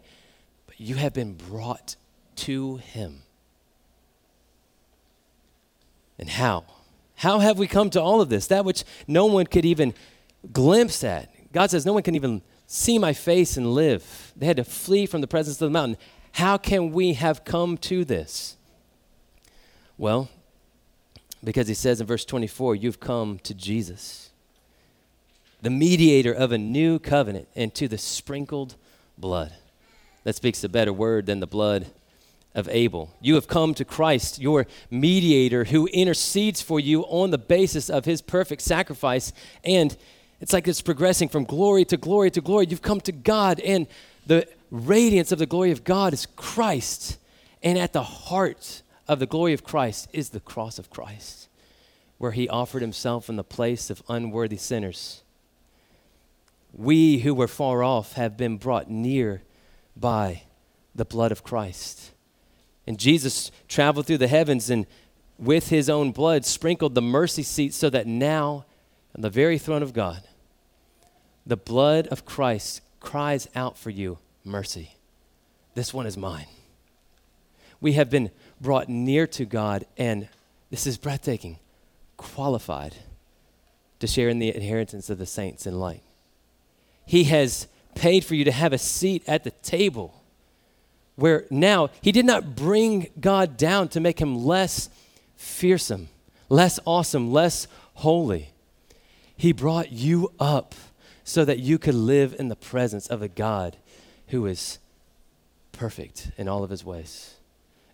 [0.68, 1.96] But you have been brought
[2.38, 3.24] to him
[6.20, 6.66] and how?
[7.16, 8.48] How have we come to all of this?
[8.48, 9.94] That which no one could even
[10.52, 11.34] glimpse at.
[11.52, 14.34] God says no one can even see my face and live.
[14.36, 15.98] They had to flee from the presence of the mountain.
[16.34, 18.58] How can we have come to this?
[19.98, 20.30] Well,
[21.44, 24.29] because he says in verse 24, you've come to Jesus,
[25.62, 28.76] the mediator of a new covenant, and to the sprinkled
[29.18, 29.54] blood.
[30.24, 31.88] That speaks a better word than the blood
[32.56, 33.14] of Abel.
[33.22, 38.06] You have come to Christ, your mediator, who intercedes for you on the basis of
[38.06, 39.34] his perfect sacrifice.
[39.64, 39.96] And
[40.42, 42.68] it's like it's progressing from glory to glory to glory.
[42.70, 43.88] You've come to God, and
[44.26, 47.18] the radiance of the glory of God is Christ.
[47.62, 51.50] And at the heart of the glory of Christ is the cross of Christ,
[52.18, 55.24] where he offered himself in the place of unworthy sinners.
[56.74, 59.42] We who were far off have been brought near
[59.96, 60.44] by
[60.96, 62.12] the blood of Christ.
[62.88, 64.86] And Jesus traveled through the heavens and
[65.38, 68.66] with his own blood sprinkled the mercy seat so that now,
[69.16, 70.24] on the very throne of God,
[71.46, 74.96] the blood of Christ cries out for you mercy.
[75.76, 76.48] This one is mine.
[77.82, 80.28] We have been brought near to God, and
[80.70, 81.60] this is breathtaking,
[82.18, 82.96] qualified
[84.00, 86.04] to share in the inheritance of the saints in light.
[87.10, 90.22] He has paid for you to have a seat at the table
[91.16, 94.92] where now he did not bring God down to make him less
[95.36, 96.10] fearsome,
[96.50, 98.52] less awesome, less holy.
[99.36, 100.76] He brought you up
[101.24, 103.78] so that you could live in the presence of a God
[104.28, 104.78] who is
[105.72, 107.38] perfect in all of his ways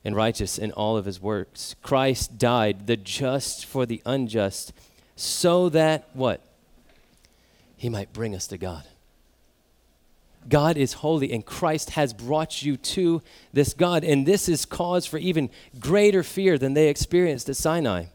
[0.04, 1.74] and righteous in all of his works.
[1.82, 4.74] Christ died, the just for the unjust,
[5.16, 6.42] so that what?
[7.78, 8.84] He might bring us to God.
[10.48, 13.22] God is holy, and Christ has brought you to
[13.54, 14.04] this God.
[14.04, 18.06] And this is cause for even greater fear than they experienced at Sinai.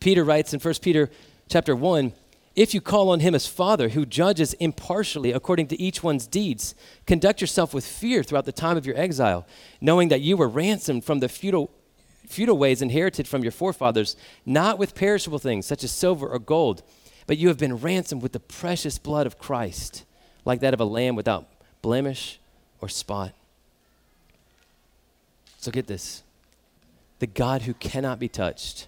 [0.00, 1.10] Peter writes in 1 Peter
[1.48, 2.12] chapter 1
[2.54, 6.74] If you call on him as Father, who judges impartially according to each one's deeds,
[7.06, 9.46] conduct yourself with fear throughout the time of your exile,
[9.80, 11.70] knowing that you were ransomed from the futile,
[12.26, 14.16] futile ways inherited from your forefathers,
[14.46, 16.82] not with perishable things such as silver or gold,
[17.26, 20.04] but you have been ransomed with the precious blood of Christ
[20.48, 21.46] like that of a lamb without
[21.82, 22.40] blemish
[22.80, 23.32] or spot.
[25.58, 26.22] So get this
[27.18, 28.86] the God who cannot be touched,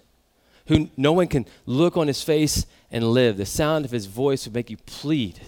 [0.67, 4.45] who no one can look on his face and live, the sound of his voice
[4.45, 5.39] would make you plead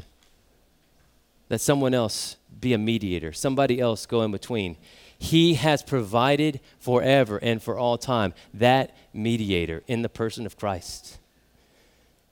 [1.49, 4.77] that someone else be a mediator, somebody else go in between.
[5.17, 11.17] He has provided forever and for all time that mediator in the person of Christ.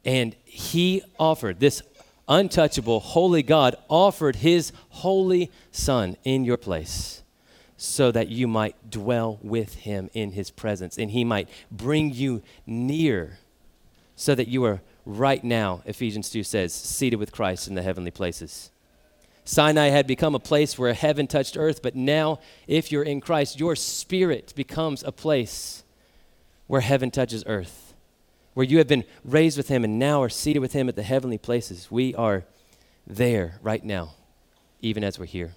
[0.04, 1.82] And he offered this
[2.32, 7.24] untouchable, holy God offered his holy Son in your place
[7.76, 12.42] so that you might dwell with him in his presence and he might bring you
[12.66, 13.38] near
[14.16, 18.12] so that you are right now, Ephesians 2 says, seated with Christ in the heavenly
[18.12, 18.72] places.
[19.44, 23.60] Sinai had become a place where heaven touched earth, but now, if you're in Christ,
[23.60, 25.84] your spirit becomes a place
[26.68, 27.91] where heaven touches earth
[28.54, 31.04] where you have been raised with him and now are seated with him at the
[31.04, 31.90] heavenly places.
[31.90, 32.44] We are
[33.08, 34.14] there right now,
[34.82, 35.54] even as we're here.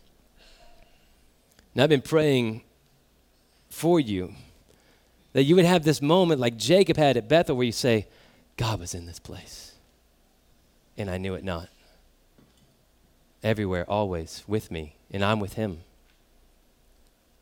[1.75, 2.63] Now, I've been praying
[3.69, 4.35] for you
[5.33, 8.07] that you would have this moment like Jacob had at Bethel where you say,
[8.57, 9.73] God was in this place,
[10.97, 11.69] and I knew it not.
[13.43, 15.81] Everywhere, always with me, and I'm with him.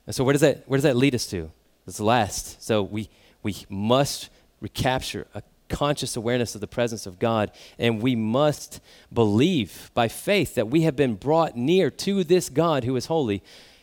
[0.06, 1.50] And so, where does that, where does that lead us to?
[1.84, 2.62] The last.
[2.62, 3.10] So, we,
[3.42, 4.30] we must
[4.62, 7.50] recapture a conscious awareness of the presence of God.
[7.78, 8.80] And we must
[9.12, 13.42] believe by faith that we have been brought near to this God who is holy.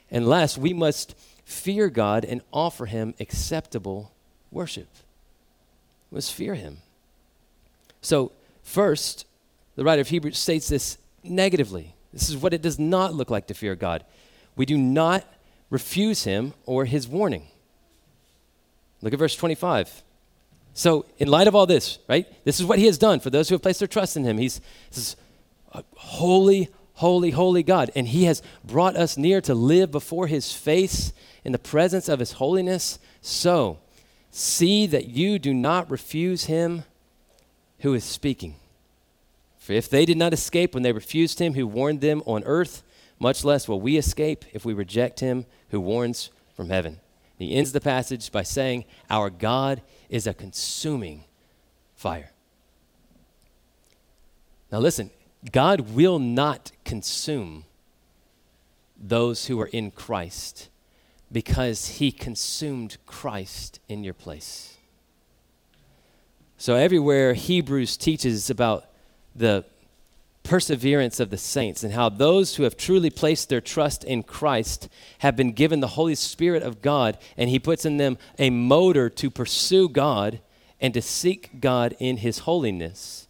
[0.09, 4.11] And last, we must fear God and offer him acceptable
[4.51, 4.87] worship.
[6.09, 6.77] We must fear him.
[8.01, 8.31] So,
[8.63, 9.25] first,
[9.75, 11.95] the writer of Hebrews states this negatively.
[12.13, 14.05] This is what it does not look like to fear God.
[14.55, 15.25] We do not
[15.69, 17.47] refuse him or his warning.
[19.01, 20.03] Look at verse 25.
[20.79, 23.49] So, in light of all this, right, this is what he has done for those
[23.49, 24.37] who have placed their trust in him.
[24.37, 24.61] He's
[24.93, 25.17] this
[25.97, 31.11] holy, holy, holy God, and he has brought us near to live before his face
[31.43, 32.97] in the presence of his holiness.
[33.19, 33.79] So,
[34.31, 36.85] see that you do not refuse him
[37.79, 38.55] who is speaking.
[39.57, 42.83] For if they did not escape when they refused him who warned them on earth,
[43.19, 47.01] much less will we escape if we reject him who warns from heaven.
[47.39, 51.23] He ends the passage by saying, Our God is a consuming
[51.95, 52.33] fire.
[54.71, 55.09] Now, listen,
[55.51, 57.63] God will not consume
[58.97, 60.69] those who are in Christ
[61.31, 64.77] because he consumed Christ in your place.
[66.57, 68.85] So, everywhere Hebrews teaches about
[69.33, 69.63] the
[70.49, 74.89] perseverance of the saints and how those who have truly placed their trust in Christ
[75.19, 79.11] have been given the Holy Spirit of God, and He puts in them a motor
[79.11, 80.39] to pursue God
[80.81, 83.27] and to seek God in His holiness.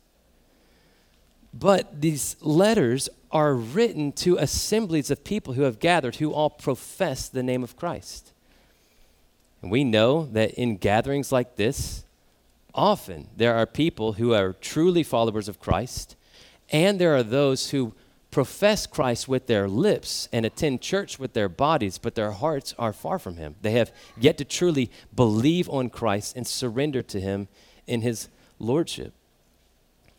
[1.53, 7.27] But these letters are written to assemblies of people who have gathered who all profess
[7.27, 8.31] the name of Christ.
[9.61, 12.05] And we know that in gatherings like this,
[12.73, 16.15] often there are people who are truly followers of Christ,
[16.71, 17.93] and there are those who
[18.31, 22.93] profess Christ with their lips and attend church with their bodies, but their hearts are
[22.93, 23.55] far from Him.
[23.61, 27.47] They have yet to truly believe on Christ and surrender to Him
[27.87, 28.29] in His
[28.59, 29.13] Lordship.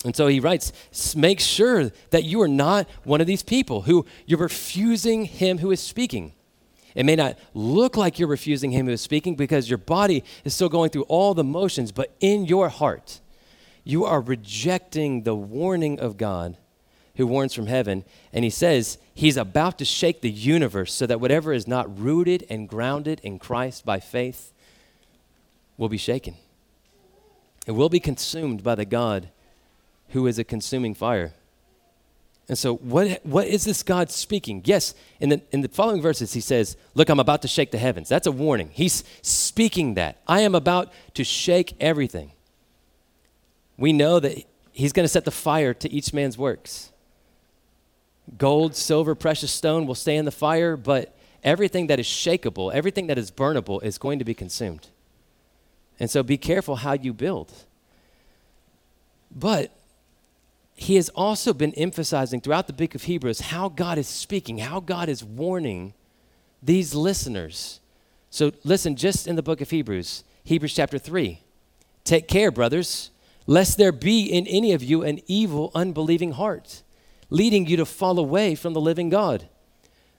[0.04, 0.72] And so he writes,
[1.14, 5.70] make sure that you are not one of these people who you're refusing him who
[5.70, 6.32] is speaking.
[6.94, 10.54] It may not look like you're refusing him who is speaking because your body is
[10.54, 13.20] still going through all the motions, but in your heart,
[13.84, 16.56] you are rejecting the warning of God
[17.16, 18.04] who warns from heaven.
[18.32, 22.46] And he says he's about to shake the universe so that whatever is not rooted
[22.48, 24.52] and grounded in Christ by faith
[25.76, 26.34] will be shaken.
[27.66, 29.28] It will be consumed by the God
[30.10, 31.32] who is a consuming fire.
[32.48, 34.62] And so, what, what is this God speaking?
[34.64, 37.78] Yes, in the, in the following verses, he says, Look, I'm about to shake the
[37.78, 38.08] heavens.
[38.08, 38.70] That's a warning.
[38.72, 40.20] He's speaking that.
[40.26, 42.32] I am about to shake everything.
[43.80, 46.92] We know that he's going to set the fire to each man's works.
[48.38, 53.08] Gold, silver, precious stone will stay in the fire, but everything that is shakable, everything
[53.08, 54.88] that is burnable, is going to be consumed.
[55.98, 57.52] And so, be careful how you build.
[59.34, 59.72] But
[60.74, 64.80] he has also been emphasizing throughout the book of Hebrews how God is speaking, how
[64.80, 65.94] God is warning
[66.62, 67.80] these listeners.
[68.30, 71.40] So listen, just in the book of Hebrews, Hebrews chapter 3.
[72.04, 73.10] Take care, brothers,
[73.46, 76.82] lest there be in any of you an evil, unbelieving heart,
[77.28, 79.48] leading you to fall away from the living God.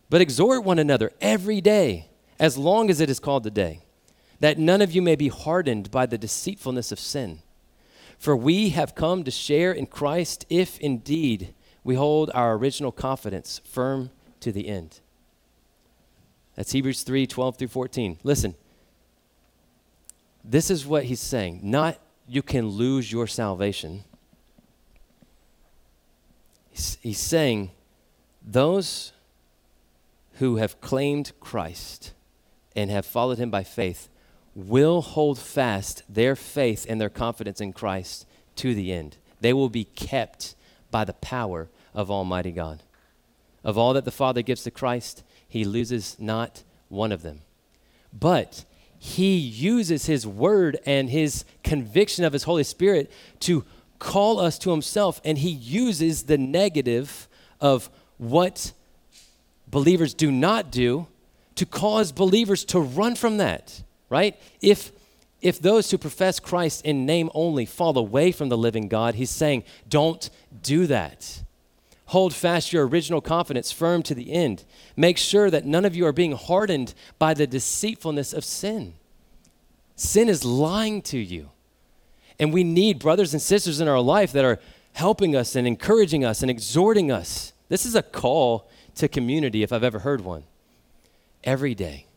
[0.10, 3.82] But exhort one another every day, as long as it is called today,
[4.40, 7.42] that none of you may be hardened by the deceitfulness of sin.
[8.18, 11.54] For we have come to share in Christ if indeed
[11.84, 15.00] we hold our original confidence firm to the end.
[16.56, 18.20] That's Hebrews 3 12 through 14.
[18.24, 18.56] Listen,
[20.44, 21.62] this is what he's saying.
[21.64, 21.98] Not
[22.32, 24.06] you can lose your salvation.
[26.72, 27.72] He's, saying
[28.42, 29.12] those
[30.36, 32.14] who have claimed Christ
[32.74, 34.08] and have followed him by faith
[34.56, 39.18] will hold fast their faith and their confidence in Christ to the end.
[39.42, 40.56] They will be kept
[40.90, 42.82] by the power of Almighty God.
[43.62, 47.42] Of all that the Father gives to Christ, he loses not one of them.
[48.18, 48.64] But
[49.04, 53.12] he uses his word and his conviction of his Holy Spirit
[53.42, 53.66] to
[53.98, 57.28] call us to himself, and he uses the negative
[57.60, 58.74] of what
[59.68, 61.08] believers do not do
[61.56, 64.38] to cause believers to run from that right?
[64.62, 64.92] If
[65.42, 69.32] if those who profess Christ in name only fall away from the living God, he's
[69.32, 70.30] saying, don't
[70.62, 71.42] do that.
[72.12, 74.66] Hold fast your original confidence firm to the end.
[74.98, 78.96] Make sure that none of you are being hardened by the deceitfulness of sin.
[79.96, 81.52] Sin is lying to you.
[82.38, 84.60] And we need brothers and sisters in our life that are
[84.92, 87.54] helping us and encouraging us and exhorting us.
[87.70, 90.44] This is a call to community, if I've ever heard one.
[91.46, 92.08] Every day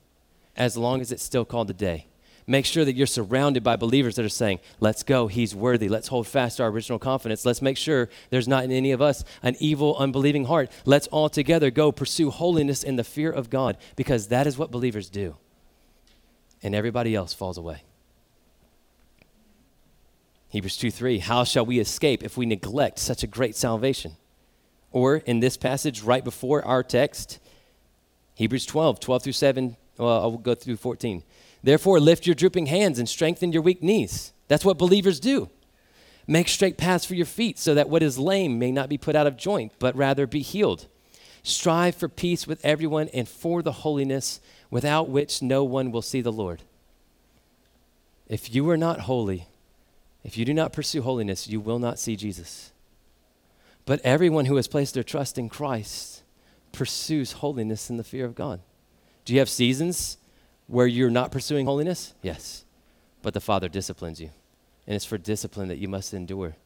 [0.56, 2.08] as long as it's still called a day.
[2.46, 5.88] Make sure that you're surrounded by believers that are saying, Let's go, he's worthy.
[5.88, 7.46] Let's hold fast to our original confidence.
[7.46, 10.70] Let's make sure there's not in any of us an evil, unbelieving heart.
[10.84, 14.70] Let's all together go pursue holiness in the fear of God because that is what
[14.70, 15.36] believers do.
[16.62, 17.82] And everybody else falls away.
[20.50, 24.12] Hebrews 2 3, how shall we escape if we neglect such a great salvation?
[24.92, 27.40] Or in this passage right before our text,
[28.34, 31.24] Hebrews 12, 12 through 7, well, I'll go through 14.
[31.64, 34.34] Therefore, lift your drooping hands and strengthen your weak knees.
[34.48, 35.48] That's what believers do.
[36.26, 39.16] Make straight paths for your feet so that what is lame may not be put
[39.16, 40.86] out of joint, but rather be healed.
[41.42, 46.20] Strive for peace with everyone and for the holiness without which no one will see
[46.20, 46.60] the Lord.
[48.28, 49.46] If you are not holy,
[50.22, 52.72] if you do not pursue holiness, you will not see Jesus.
[53.86, 56.22] But everyone who has placed their trust in Christ
[56.72, 58.60] pursues holiness in the fear of God.
[59.24, 60.18] Do you have seasons
[60.66, 62.14] where you're not pursuing holiness?
[62.22, 62.64] Yes.
[63.22, 64.30] But the Father disciplines you.
[64.86, 66.56] And it's for discipline that you must endure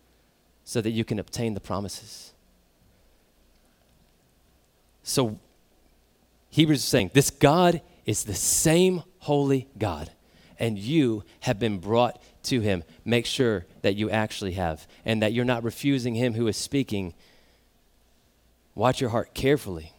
[0.65, 2.33] so that you can obtain the promises.
[5.03, 5.39] So,
[6.51, 10.11] Hebrews is saying this God is the same holy God,
[10.59, 12.85] and you have been brought to him.
[13.05, 17.15] Make sure that you actually have, and that you're not refusing him who is speaking
[18.79, 19.93] Watch your heart carefully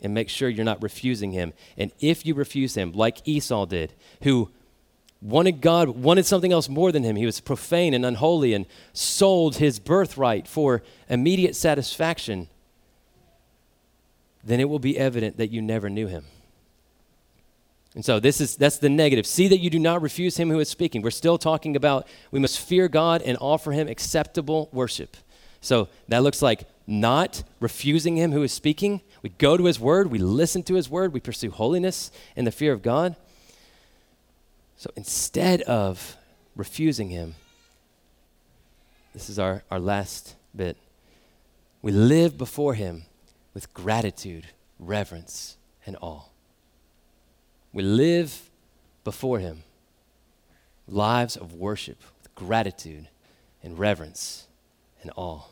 [0.00, 1.52] and make sure you're not refusing him.
[1.76, 3.92] And if you refuse him, like Esau did,
[4.22, 4.50] who
[5.20, 9.56] wanted God, wanted something else more than him, he was profane and unholy and sold
[9.56, 12.48] his birthright for immediate satisfaction,
[14.44, 16.24] then it will be evident that you never knew him.
[17.94, 19.26] And so this is that's the negative.
[19.26, 21.02] See that you do not refuse him who is speaking.
[21.02, 25.16] We're still talking about we must fear God and offer him acceptable worship.
[25.60, 29.02] So that looks like not refusing him who is speaking.
[29.22, 32.50] We go to his word, we listen to his word, we pursue holiness and the
[32.50, 33.14] fear of God.
[34.76, 36.16] So instead of
[36.56, 37.34] refusing him,
[39.12, 40.78] this is our, our last bit.
[41.82, 43.02] We live before him
[43.52, 44.46] with gratitude,
[44.78, 46.22] reverence, and awe.
[47.72, 48.48] We live
[49.04, 49.62] before him
[50.86, 53.08] lives of worship with gratitude
[53.62, 54.46] and reverence
[55.02, 55.42] and awe.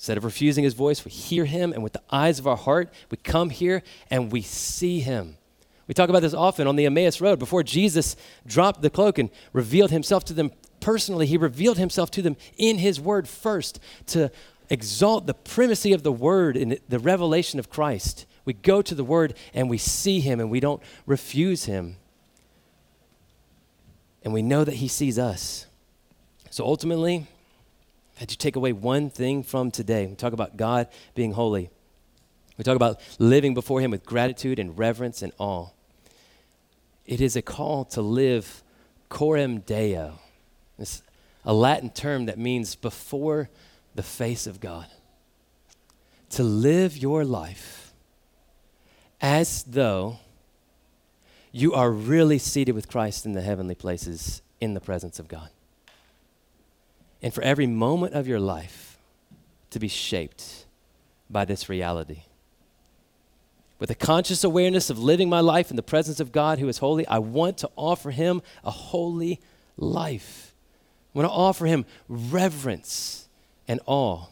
[0.00, 2.88] Instead of refusing his voice, we hear him, and with the eyes of our heart,
[3.10, 5.36] we come here and we see him.
[5.86, 7.38] We talk about this often on the Emmaus Road.
[7.38, 12.22] Before Jesus dropped the cloak and revealed himself to them personally, he revealed himself to
[12.22, 14.32] them in his word first to
[14.70, 18.24] exalt the primacy of the word in the revelation of Christ.
[18.46, 21.96] We go to the word and we see him and we don't refuse him.
[24.24, 25.66] And we know that he sees us.
[26.48, 27.26] So ultimately,
[28.20, 31.70] had you take away one thing from today, we talk about God being holy.
[32.58, 35.68] We talk about living before Him with gratitude and reverence and awe.
[37.06, 38.62] It is a call to live
[39.08, 40.18] coram deo.
[40.78, 41.02] It's
[41.46, 43.48] a Latin term that means before
[43.94, 44.88] the face of God.
[46.32, 47.94] To live your life
[49.22, 50.18] as though
[51.52, 55.48] you are really seated with Christ in the heavenly places in the presence of God
[57.22, 58.98] and for every moment of your life
[59.70, 60.66] to be shaped
[61.28, 62.22] by this reality.
[63.78, 66.78] With a conscious awareness of living my life in the presence of God who is
[66.78, 69.40] holy, I want to offer him a holy
[69.76, 70.54] life.
[71.14, 73.28] I want to offer him reverence
[73.66, 74.26] and awe.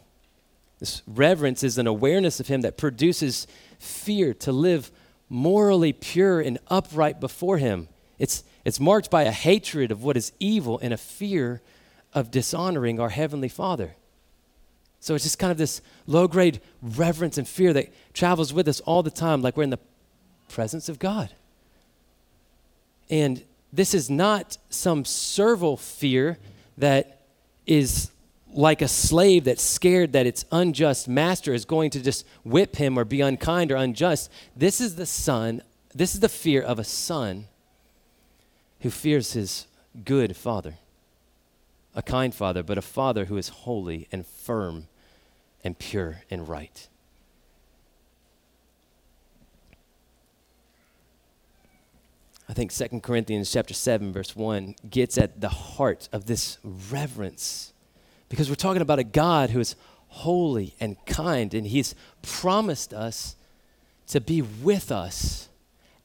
[0.81, 3.47] This reverence is an awareness of him that produces
[3.79, 4.91] fear to live
[5.29, 7.89] morally pure and upright before him.
[8.19, 11.63] It's, it's marked by a hatred of what is evil and a fear
[12.15, 13.95] of dishonoring our Heavenly Father.
[15.01, 18.81] So it's just kind of this low grade reverence and fear that travels with us
[18.81, 19.79] all the time, like we're in the
[20.49, 21.31] presence of God.
[23.11, 23.43] And
[23.73, 26.39] this is not some servile fear
[26.77, 27.21] that
[27.67, 28.11] is
[28.53, 32.99] like a slave that's scared that its unjust master is going to just whip him
[32.99, 34.31] or be unkind or unjust.
[34.57, 35.63] This is the son,
[35.95, 37.47] this is the fear of a son
[38.81, 39.67] who fears his
[40.05, 40.75] good father
[41.99, 44.87] a kind father, but a father who is holy and firm
[45.65, 46.89] and pure and right.
[52.49, 57.73] I think 2 Corinthians chapter 7 verse 1 gets at the heart of this reverence
[58.29, 59.75] because we're talking about a God who is
[60.07, 63.35] holy and kind and he's promised us
[64.07, 65.49] to be with us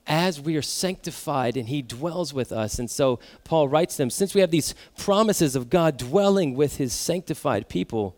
[0.06, 2.80] as we are sanctified and he dwells with us.
[2.80, 6.94] And so Paul writes them since we have these promises of God dwelling with his
[6.94, 8.16] sanctified people,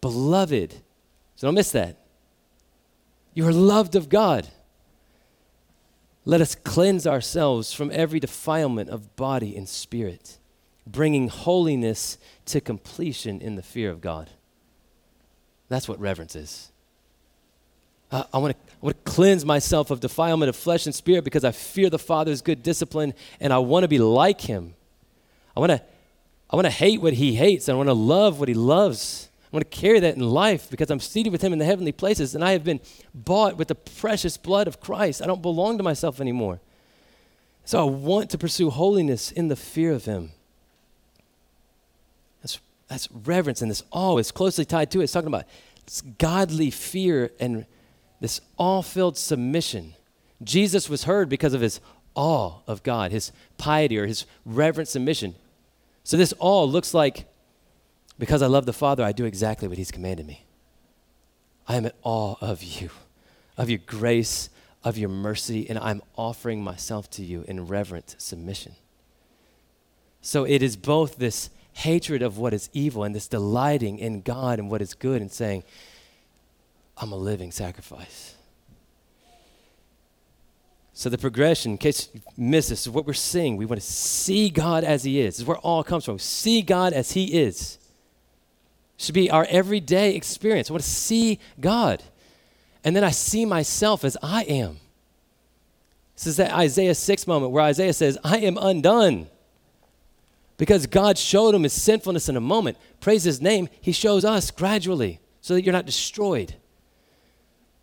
[0.00, 0.74] beloved,
[1.36, 1.96] so don't miss that.
[3.34, 4.48] You are loved of God.
[6.24, 10.38] Let us cleanse ourselves from every defilement of body and spirit,
[10.86, 14.30] bringing holiness to completion in the fear of God.
[15.68, 16.72] That's what reverence is.
[18.10, 21.90] Uh, I want to cleanse myself of defilement of flesh and spirit because I fear
[21.90, 24.74] the Father's good discipline and I want to be like him.
[25.56, 25.82] I want to
[26.50, 27.68] I want to hate what he hates.
[27.68, 29.28] and I want to love what he loves.
[29.52, 31.92] I want to carry that in life because I'm seated with him in the heavenly
[31.92, 32.80] places and I have been
[33.14, 35.22] bought with the precious blood of Christ.
[35.22, 36.60] I don't belong to myself anymore.
[37.64, 40.30] So I want to pursue holiness in the fear of him.
[42.42, 45.04] That's, that's reverence and this awe is closely tied to it.
[45.04, 45.44] It's talking about
[46.18, 47.66] godly fear and
[48.20, 49.94] this awe filled submission.
[50.42, 51.80] Jesus was heard because of his
[52.14, 55.34] awe of God, his piety or his reverent submission.
[56.04, 57.26] So this awe looks like
[58.18, 60.44] because I love the Father, I do exactly what he's commanded me.
[61.68, 62.90] I am in awe of you,
[63.56, 64.50] of your grace,
[64.82, 68.74] of your mercy, and I'm offering myself to you in reverent submission.
[70.20, 74.58] So it is both this hatred of what is evil and this delighting in God
[74.58, 75.62] and what is good and saying,
[77.00, 78.34] I'm a living sacrifice.
[80.92, 83.56] So the progression, in case you miss this, is what we're seeing.
[83.56, 85.34] We want to see God as He is.
[85.34, 86.18] This is where all comes from.
[86.18, 87.78] See God as He is.
[88.96, 90.68] should be our everyday experience.
[90.68, 92.02] I want to see God.
[92.82, 94.78] And then I see myself as I am.
[96.16, 99.28] This is that Isaiah 6 moment where Isaiah says, I am undone.
[100.56, 102.76] Because God showed him his sinfulness in a moment.
[103.00, 103.68] Praise his name.
[103.80, 106.56] He shows us gradually so that you're not destroyed.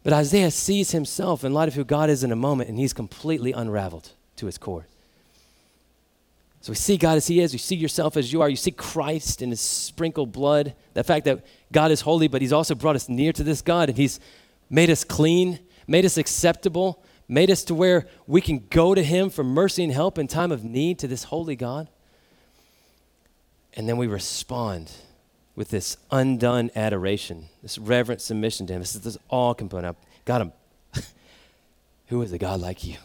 [0.06, 2.93] But Isaiah sees himself in light of who God is in a moment, and he's
[2.93, 4.86] completely unraveled to his core.
[6.62, 7.53] So we see God as He is.
[7.53, 8.49] You see yourself as you are.
[8.49, 10.74] You see Christ in His sprinkled blood.
[10.95, 13.89] The fact that God is holy, but He's also brought us near to this God
[13.89, 14.20] and He's
[14.68, 19.30] made us clean, made us acceptable, made us to where we can go to Him
[19.30, 21.88] for mercy and help in time of need to this holy God.
[23.76, 24.91] And then we respond
[25.56, 28.82] with this undone adoration, this reverent submission to Him.
[28.82, 29.97] This is this all component.
[30.26, 30.53] God, I'm,
[32.08, 32.97] who is a God like you?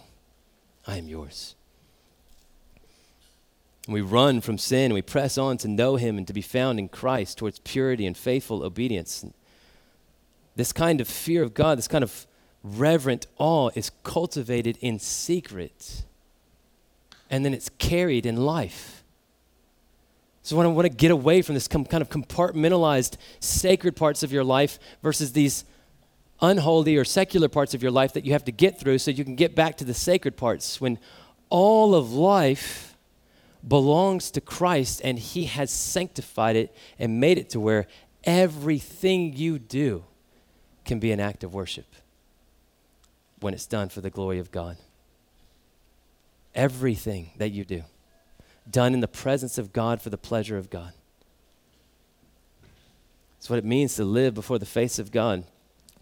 [0.86, 1.54] I am yours.
[3.86, 6.42] And we run from sin and we press on to know Him and to be
[6.42, 9.24] found in Christ towards purity and faithful obedience.
[10.56, 12.26] This kind of fear of God, this kind of
[12.62, 16.02] reverent awe is cultivated in secret
[17.30, 18.99] and then it's carried in life.
[20.42, 24.22] So when I want to get away from this com- kind of compartmentalized sacred parts
[24.22, 25.64] of your life versus these
[26.40, 29.24] unholy or secular parts of your life that you have to get through so you
[29.24, 30.98] can get back to the sacred parts when
[31.50, 32.96] all of life
[33.66, 37.86] belongs to Christ and He has sanctified it and made it to where
[38.24, 40.04] everything you do
[40.84, 41.86] can be an act of worship
[43.40, 44.76] when it's done for the glory of God.
[46.54, 47.84] Everything that you do,
[48.70, 50.92] done in the presence of God for the pleasure of God.
[53.38, 55.44] That's what it means to live before the face of God.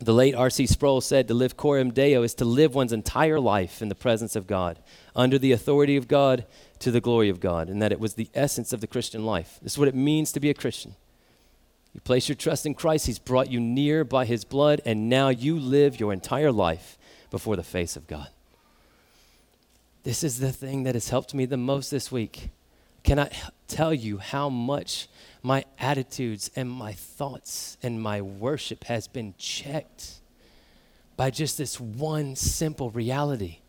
[0.01, 0.67] The late R.C.
[0.67, 4.37] Sproul said to live coram deo is to live one's entire life in the presence
[4.37, 4.79] of God,
[5.17, 6.45] under the authority of God,
[6.79, 9.59] to the glory of God, and that it was the essence of the Christian life.
[9.61, 10.95] This is what it means to be a Christian.
[11.93, 15.31] You place your trust in Christ, He's brought you near by His blood, and now
[15.31, 16.97] you live your entire life
[17.31, 18.29] before the face of God.
[20.05, 22.51] This is the thing that has helped me the most this week.
[23.09, 23.33] Cannot
[23.69, 25.09] tell you how much
[25.43, 30.21] my attitudes and my thoughts and my worship has been checked
[31.17, 33.61] by just this one simple reality.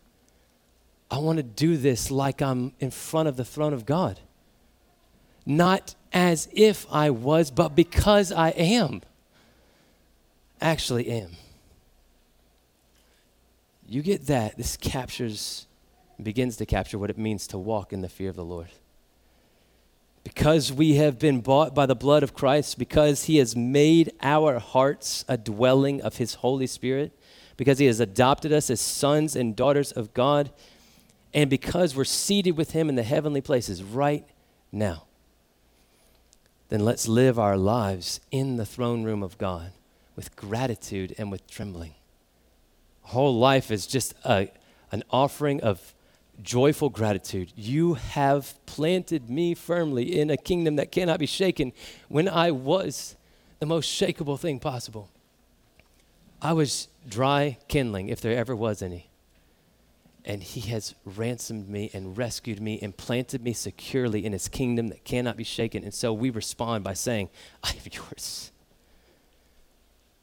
[1.10, 4.20] I want to do this like I'm in front of the throne of God.
[5.46, 9.00] Not as if I was, but because I am.
[10.60, 11.30] Actually, am.
[13.88, 15.66] You get that, this captures,
[16.22, 18.68] begins to capture what it means to walk in the fear of the Lord.
[20.22, 24.58] Because we have been bought by the blood of Christ, because He has made our
[24.58, 27.18] hearts a dwelling of His Holy Spirit,
[27.56, 30.50] because He has adopted us as sons and daughters of God,
[31.32, 34.26] and because we're seated with Him in the heavenly places right
[34.70, 35.04] now,
[36.68, 39.72] then let's live our lives in the throne room of God
[40.16, 41.94] with gratitude and with trembling.
[43.02, 44.48] Whole life is just a,
[44.92, 45.94] an offering of
[46.42, 47.52] joyful gratitude.
[47.56, 51.72] You have planted me firmly in a kingdom that cannot be shaken
[52.08, 53.16] when I was
[53.58, 55.10] the most shakable thing possible.
[56.42, 59.10] I was dry kindling, if there ever was any.
[60.24, 64.88] And he has ransomed me and rescued me and planted me securely in his kingdom
[64.88, 65.82] that cannot be shaken.
[65.82, 67.30] And so we respond by saying,
[67.62, 68.52] I am yours.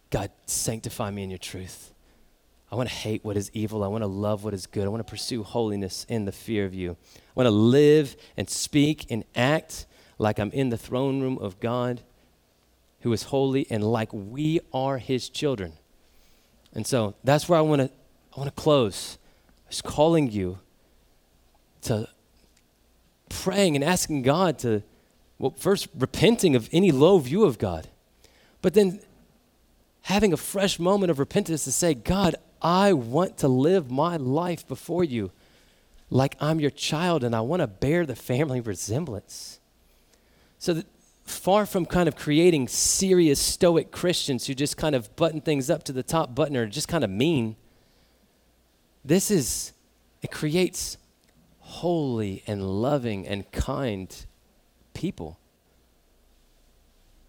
[0.09, 1.91] God, sanctify me in your truth.
[2.71, 3.83] I want to hate what is evil.
[3.83, 4.85] I want to love what is good.
[4.85, 6.97] I want to pursue holiness in the fear of you.
[7.15, 9.85] I want to live and speak and act
[10.17, 12.01] like I'm in the throne room of God
[13.01, 15.73] who is holy and like we are his children.
[16.73, 17.91] And so that's where I want to
[18.35, 19.17] I want to close.
[19.69, 20.59] Just calling you
[21.83, 22.07] to
[23.29, 24.83] praying and asking God to
[25.39, 27.87] well first repenting of any low view of God.
[28.61, 28.99] But then
[30.01, 34.67] having a fresh moment of repentance to say, God, I want to live my life
[34.67, 35.31] before you
[36.09, 39.59] like I'm your child and I want to bear the family resemblance.
[40.57, 40.85] So that
[41.25, 45.83] far from kind of creating serious stoic Christians who just kind of button things up
[45.83, 47.57] to the top button or just kind of mean,
[49.03, 49.73] this is,
[50.21, 50.97] it creates
[51.59, 54.25] holy and loving and kind
[54.93, 55.37] people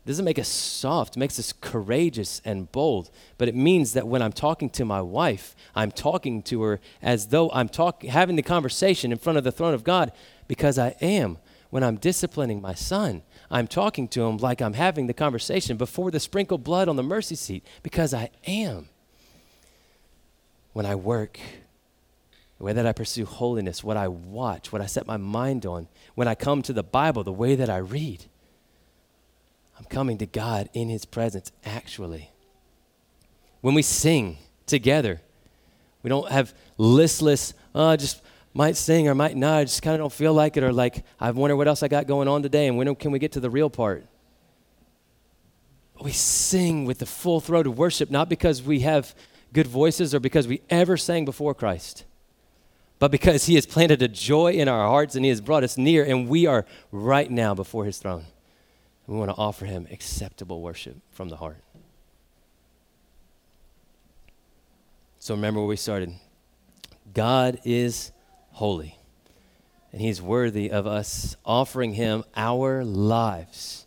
[0.08, 3.10] doesn't make us soft, it makes us courageous and bold.
[3.36, 7.26] But it means that when I'm talking to my wife, I'm talking to her as
[7.26, 10.12] though I'm talk- having the conversation in front of the throne of God
[10.46, 11.36] because I am.
[11.70, 16.10] When I'm disciplining my son, I'm talking to him like I'm having the conversation before
[16.10, 18.88] the sprinkled blood on the mercy seat because I am.
[20.72, 21.38] When I work,
[22.56, 25.88] the way that I pursue holiness, what I watch, what I set my mind on,
[26.14, 28.24] when I come to the Bible, the way that I read
[29.78, 32.30] I'm coming to God in His presence, actually.
[33.60, 35.20] When we sing together,
[36.02, 38.22] we don't have listless, oh, I just
[38.54, 39.58] might sing or might not.
[39.58, 41.88] I just kind of don't feel like it, or like, I wonder what else I
[41.88, 44.04] got going on today, and when can we get to the real part?
[46.00, 49.14] We sing with the full throat of worship, not because we have
[49.52, 52.04] good voices or because we ever sang before Christ,
[52.98, 55.76] but because He has planted a joy in our hearts and He has brought us
[55.76, 58.24] near, and we are right now before His throne.
[59.08, 61.64] We want to offer Him acceptable worship from the heart.
[65.18, 66.12] So remember where we started.
[67.14, 68.12] God is
[68.52, 68.98] holy,
[69.92, 73.86] and He's worthy of us offering Him our lives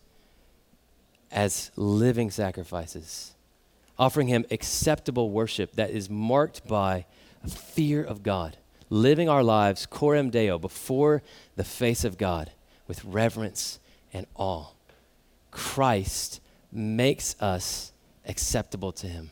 [1.31, 3.35] as living sacrifices,
[3.99, 7.05] offering Him acceptable worship that is marked by
[7.43, 8.57] a fear of God,
[8.89, 11.21] living our lives coram deo before
[11.55, 12.51] the face of God
[12.87, 13.79] with reverence
[14.11, 14.71] and awe.
[15.51, 16.39] Christ
[16.71, 17.91] makes us
[18.25, 19.31] acceptable to Him.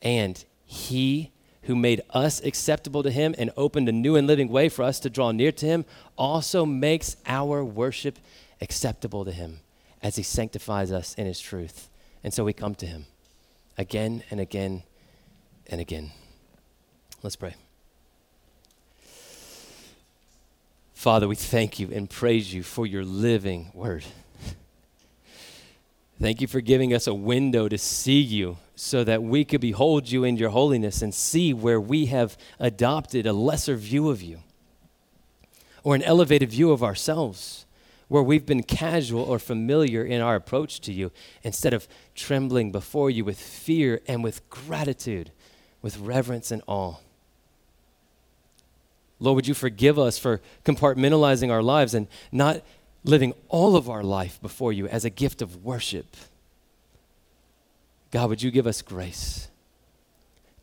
[0.00, 1.32] And He
[1.62, 4.98] who made us acceptable to Him and opened a new and living way for us
[5.00, 5.84] to draw near to Him
[6.16, 8.18] also makes our worship
[8.60, 9.60] acceptable to Him
[10.02, 11.88] as He sanctifies us in His truth.
[12.24, 13.06] And so we come to Him
[13.76, 14.82] again and again
[15.66, 16.10] and again.
[17.22, 17.54] Let's pray.
[20.94, 24.04] Father, we thank you and praise you for your living word.
[26.22, 30.08] Thank you for giving us a window to see you so that we could behold
[30.08, 34.38] you in your holiness and see where we have adopted a lesser view of you
[35.82, 37.66] or an elevated view of ourselves
[38.06, 41.10] where we've been casual or familiar in our approach to you
[41.42, 45.32] instead of trembling before you with fear and with gratitude,
[45.82, 46.98] with reverence and awe.
[49.18, 52.62] Lord, would you forgive us for compartmentalizing our lives and not
[53.04, 56.16] living all of our life before you as a gift of worship?
[58.10, 59.48] God, would you give us grace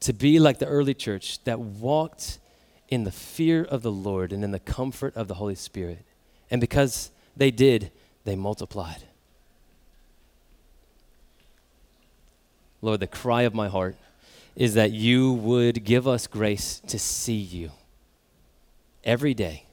[0.02, 2.40] to be like the early church that walked
[2.88, 6.06] in the fear of the Lord and in the comfort of the Holy Spirit?
[6.52, 7.92] And because they did,
[8.24, 9.04] they multiplied.
[12.82, 13.96] Lord, the cry of my heart
[14.56, 17.72] is that you would give us grace to see you
[19.04, 19.66] every day,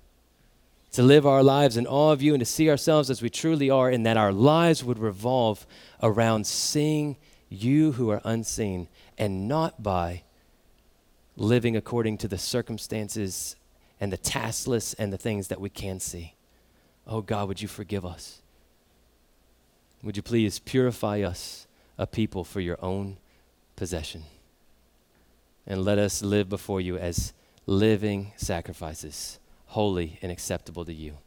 [0.97, 3.69] to live our lives in awe of you and to see ourselves as we truly
[3.69, 5.67] are, and that our lives would revolve
[6.03, 7.19] around seeing
[7.51, 8.89] you who are unseen
[9.19, 10.23] and not by
[11.37, 13.57] living according to the circumstances
[14.01, 16.35] and the task taskless and the things that we can see.
[17.07, 18.41] Oh God, would you forgive us?
[20.03, 21.67] Would you please purify us,
[21.99, 23.19] a people, for your own
[23.77, 24.23] possession?
[25.67, 27.35] And let us live before you as
[27.67, 31.19] living sacrifices, holy and acceptable to you,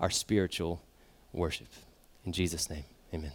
[0.00, 0.82] our spiritual
[1.32, 1.68] worship.
[2.24, 3.32] In Jesus' name, amen.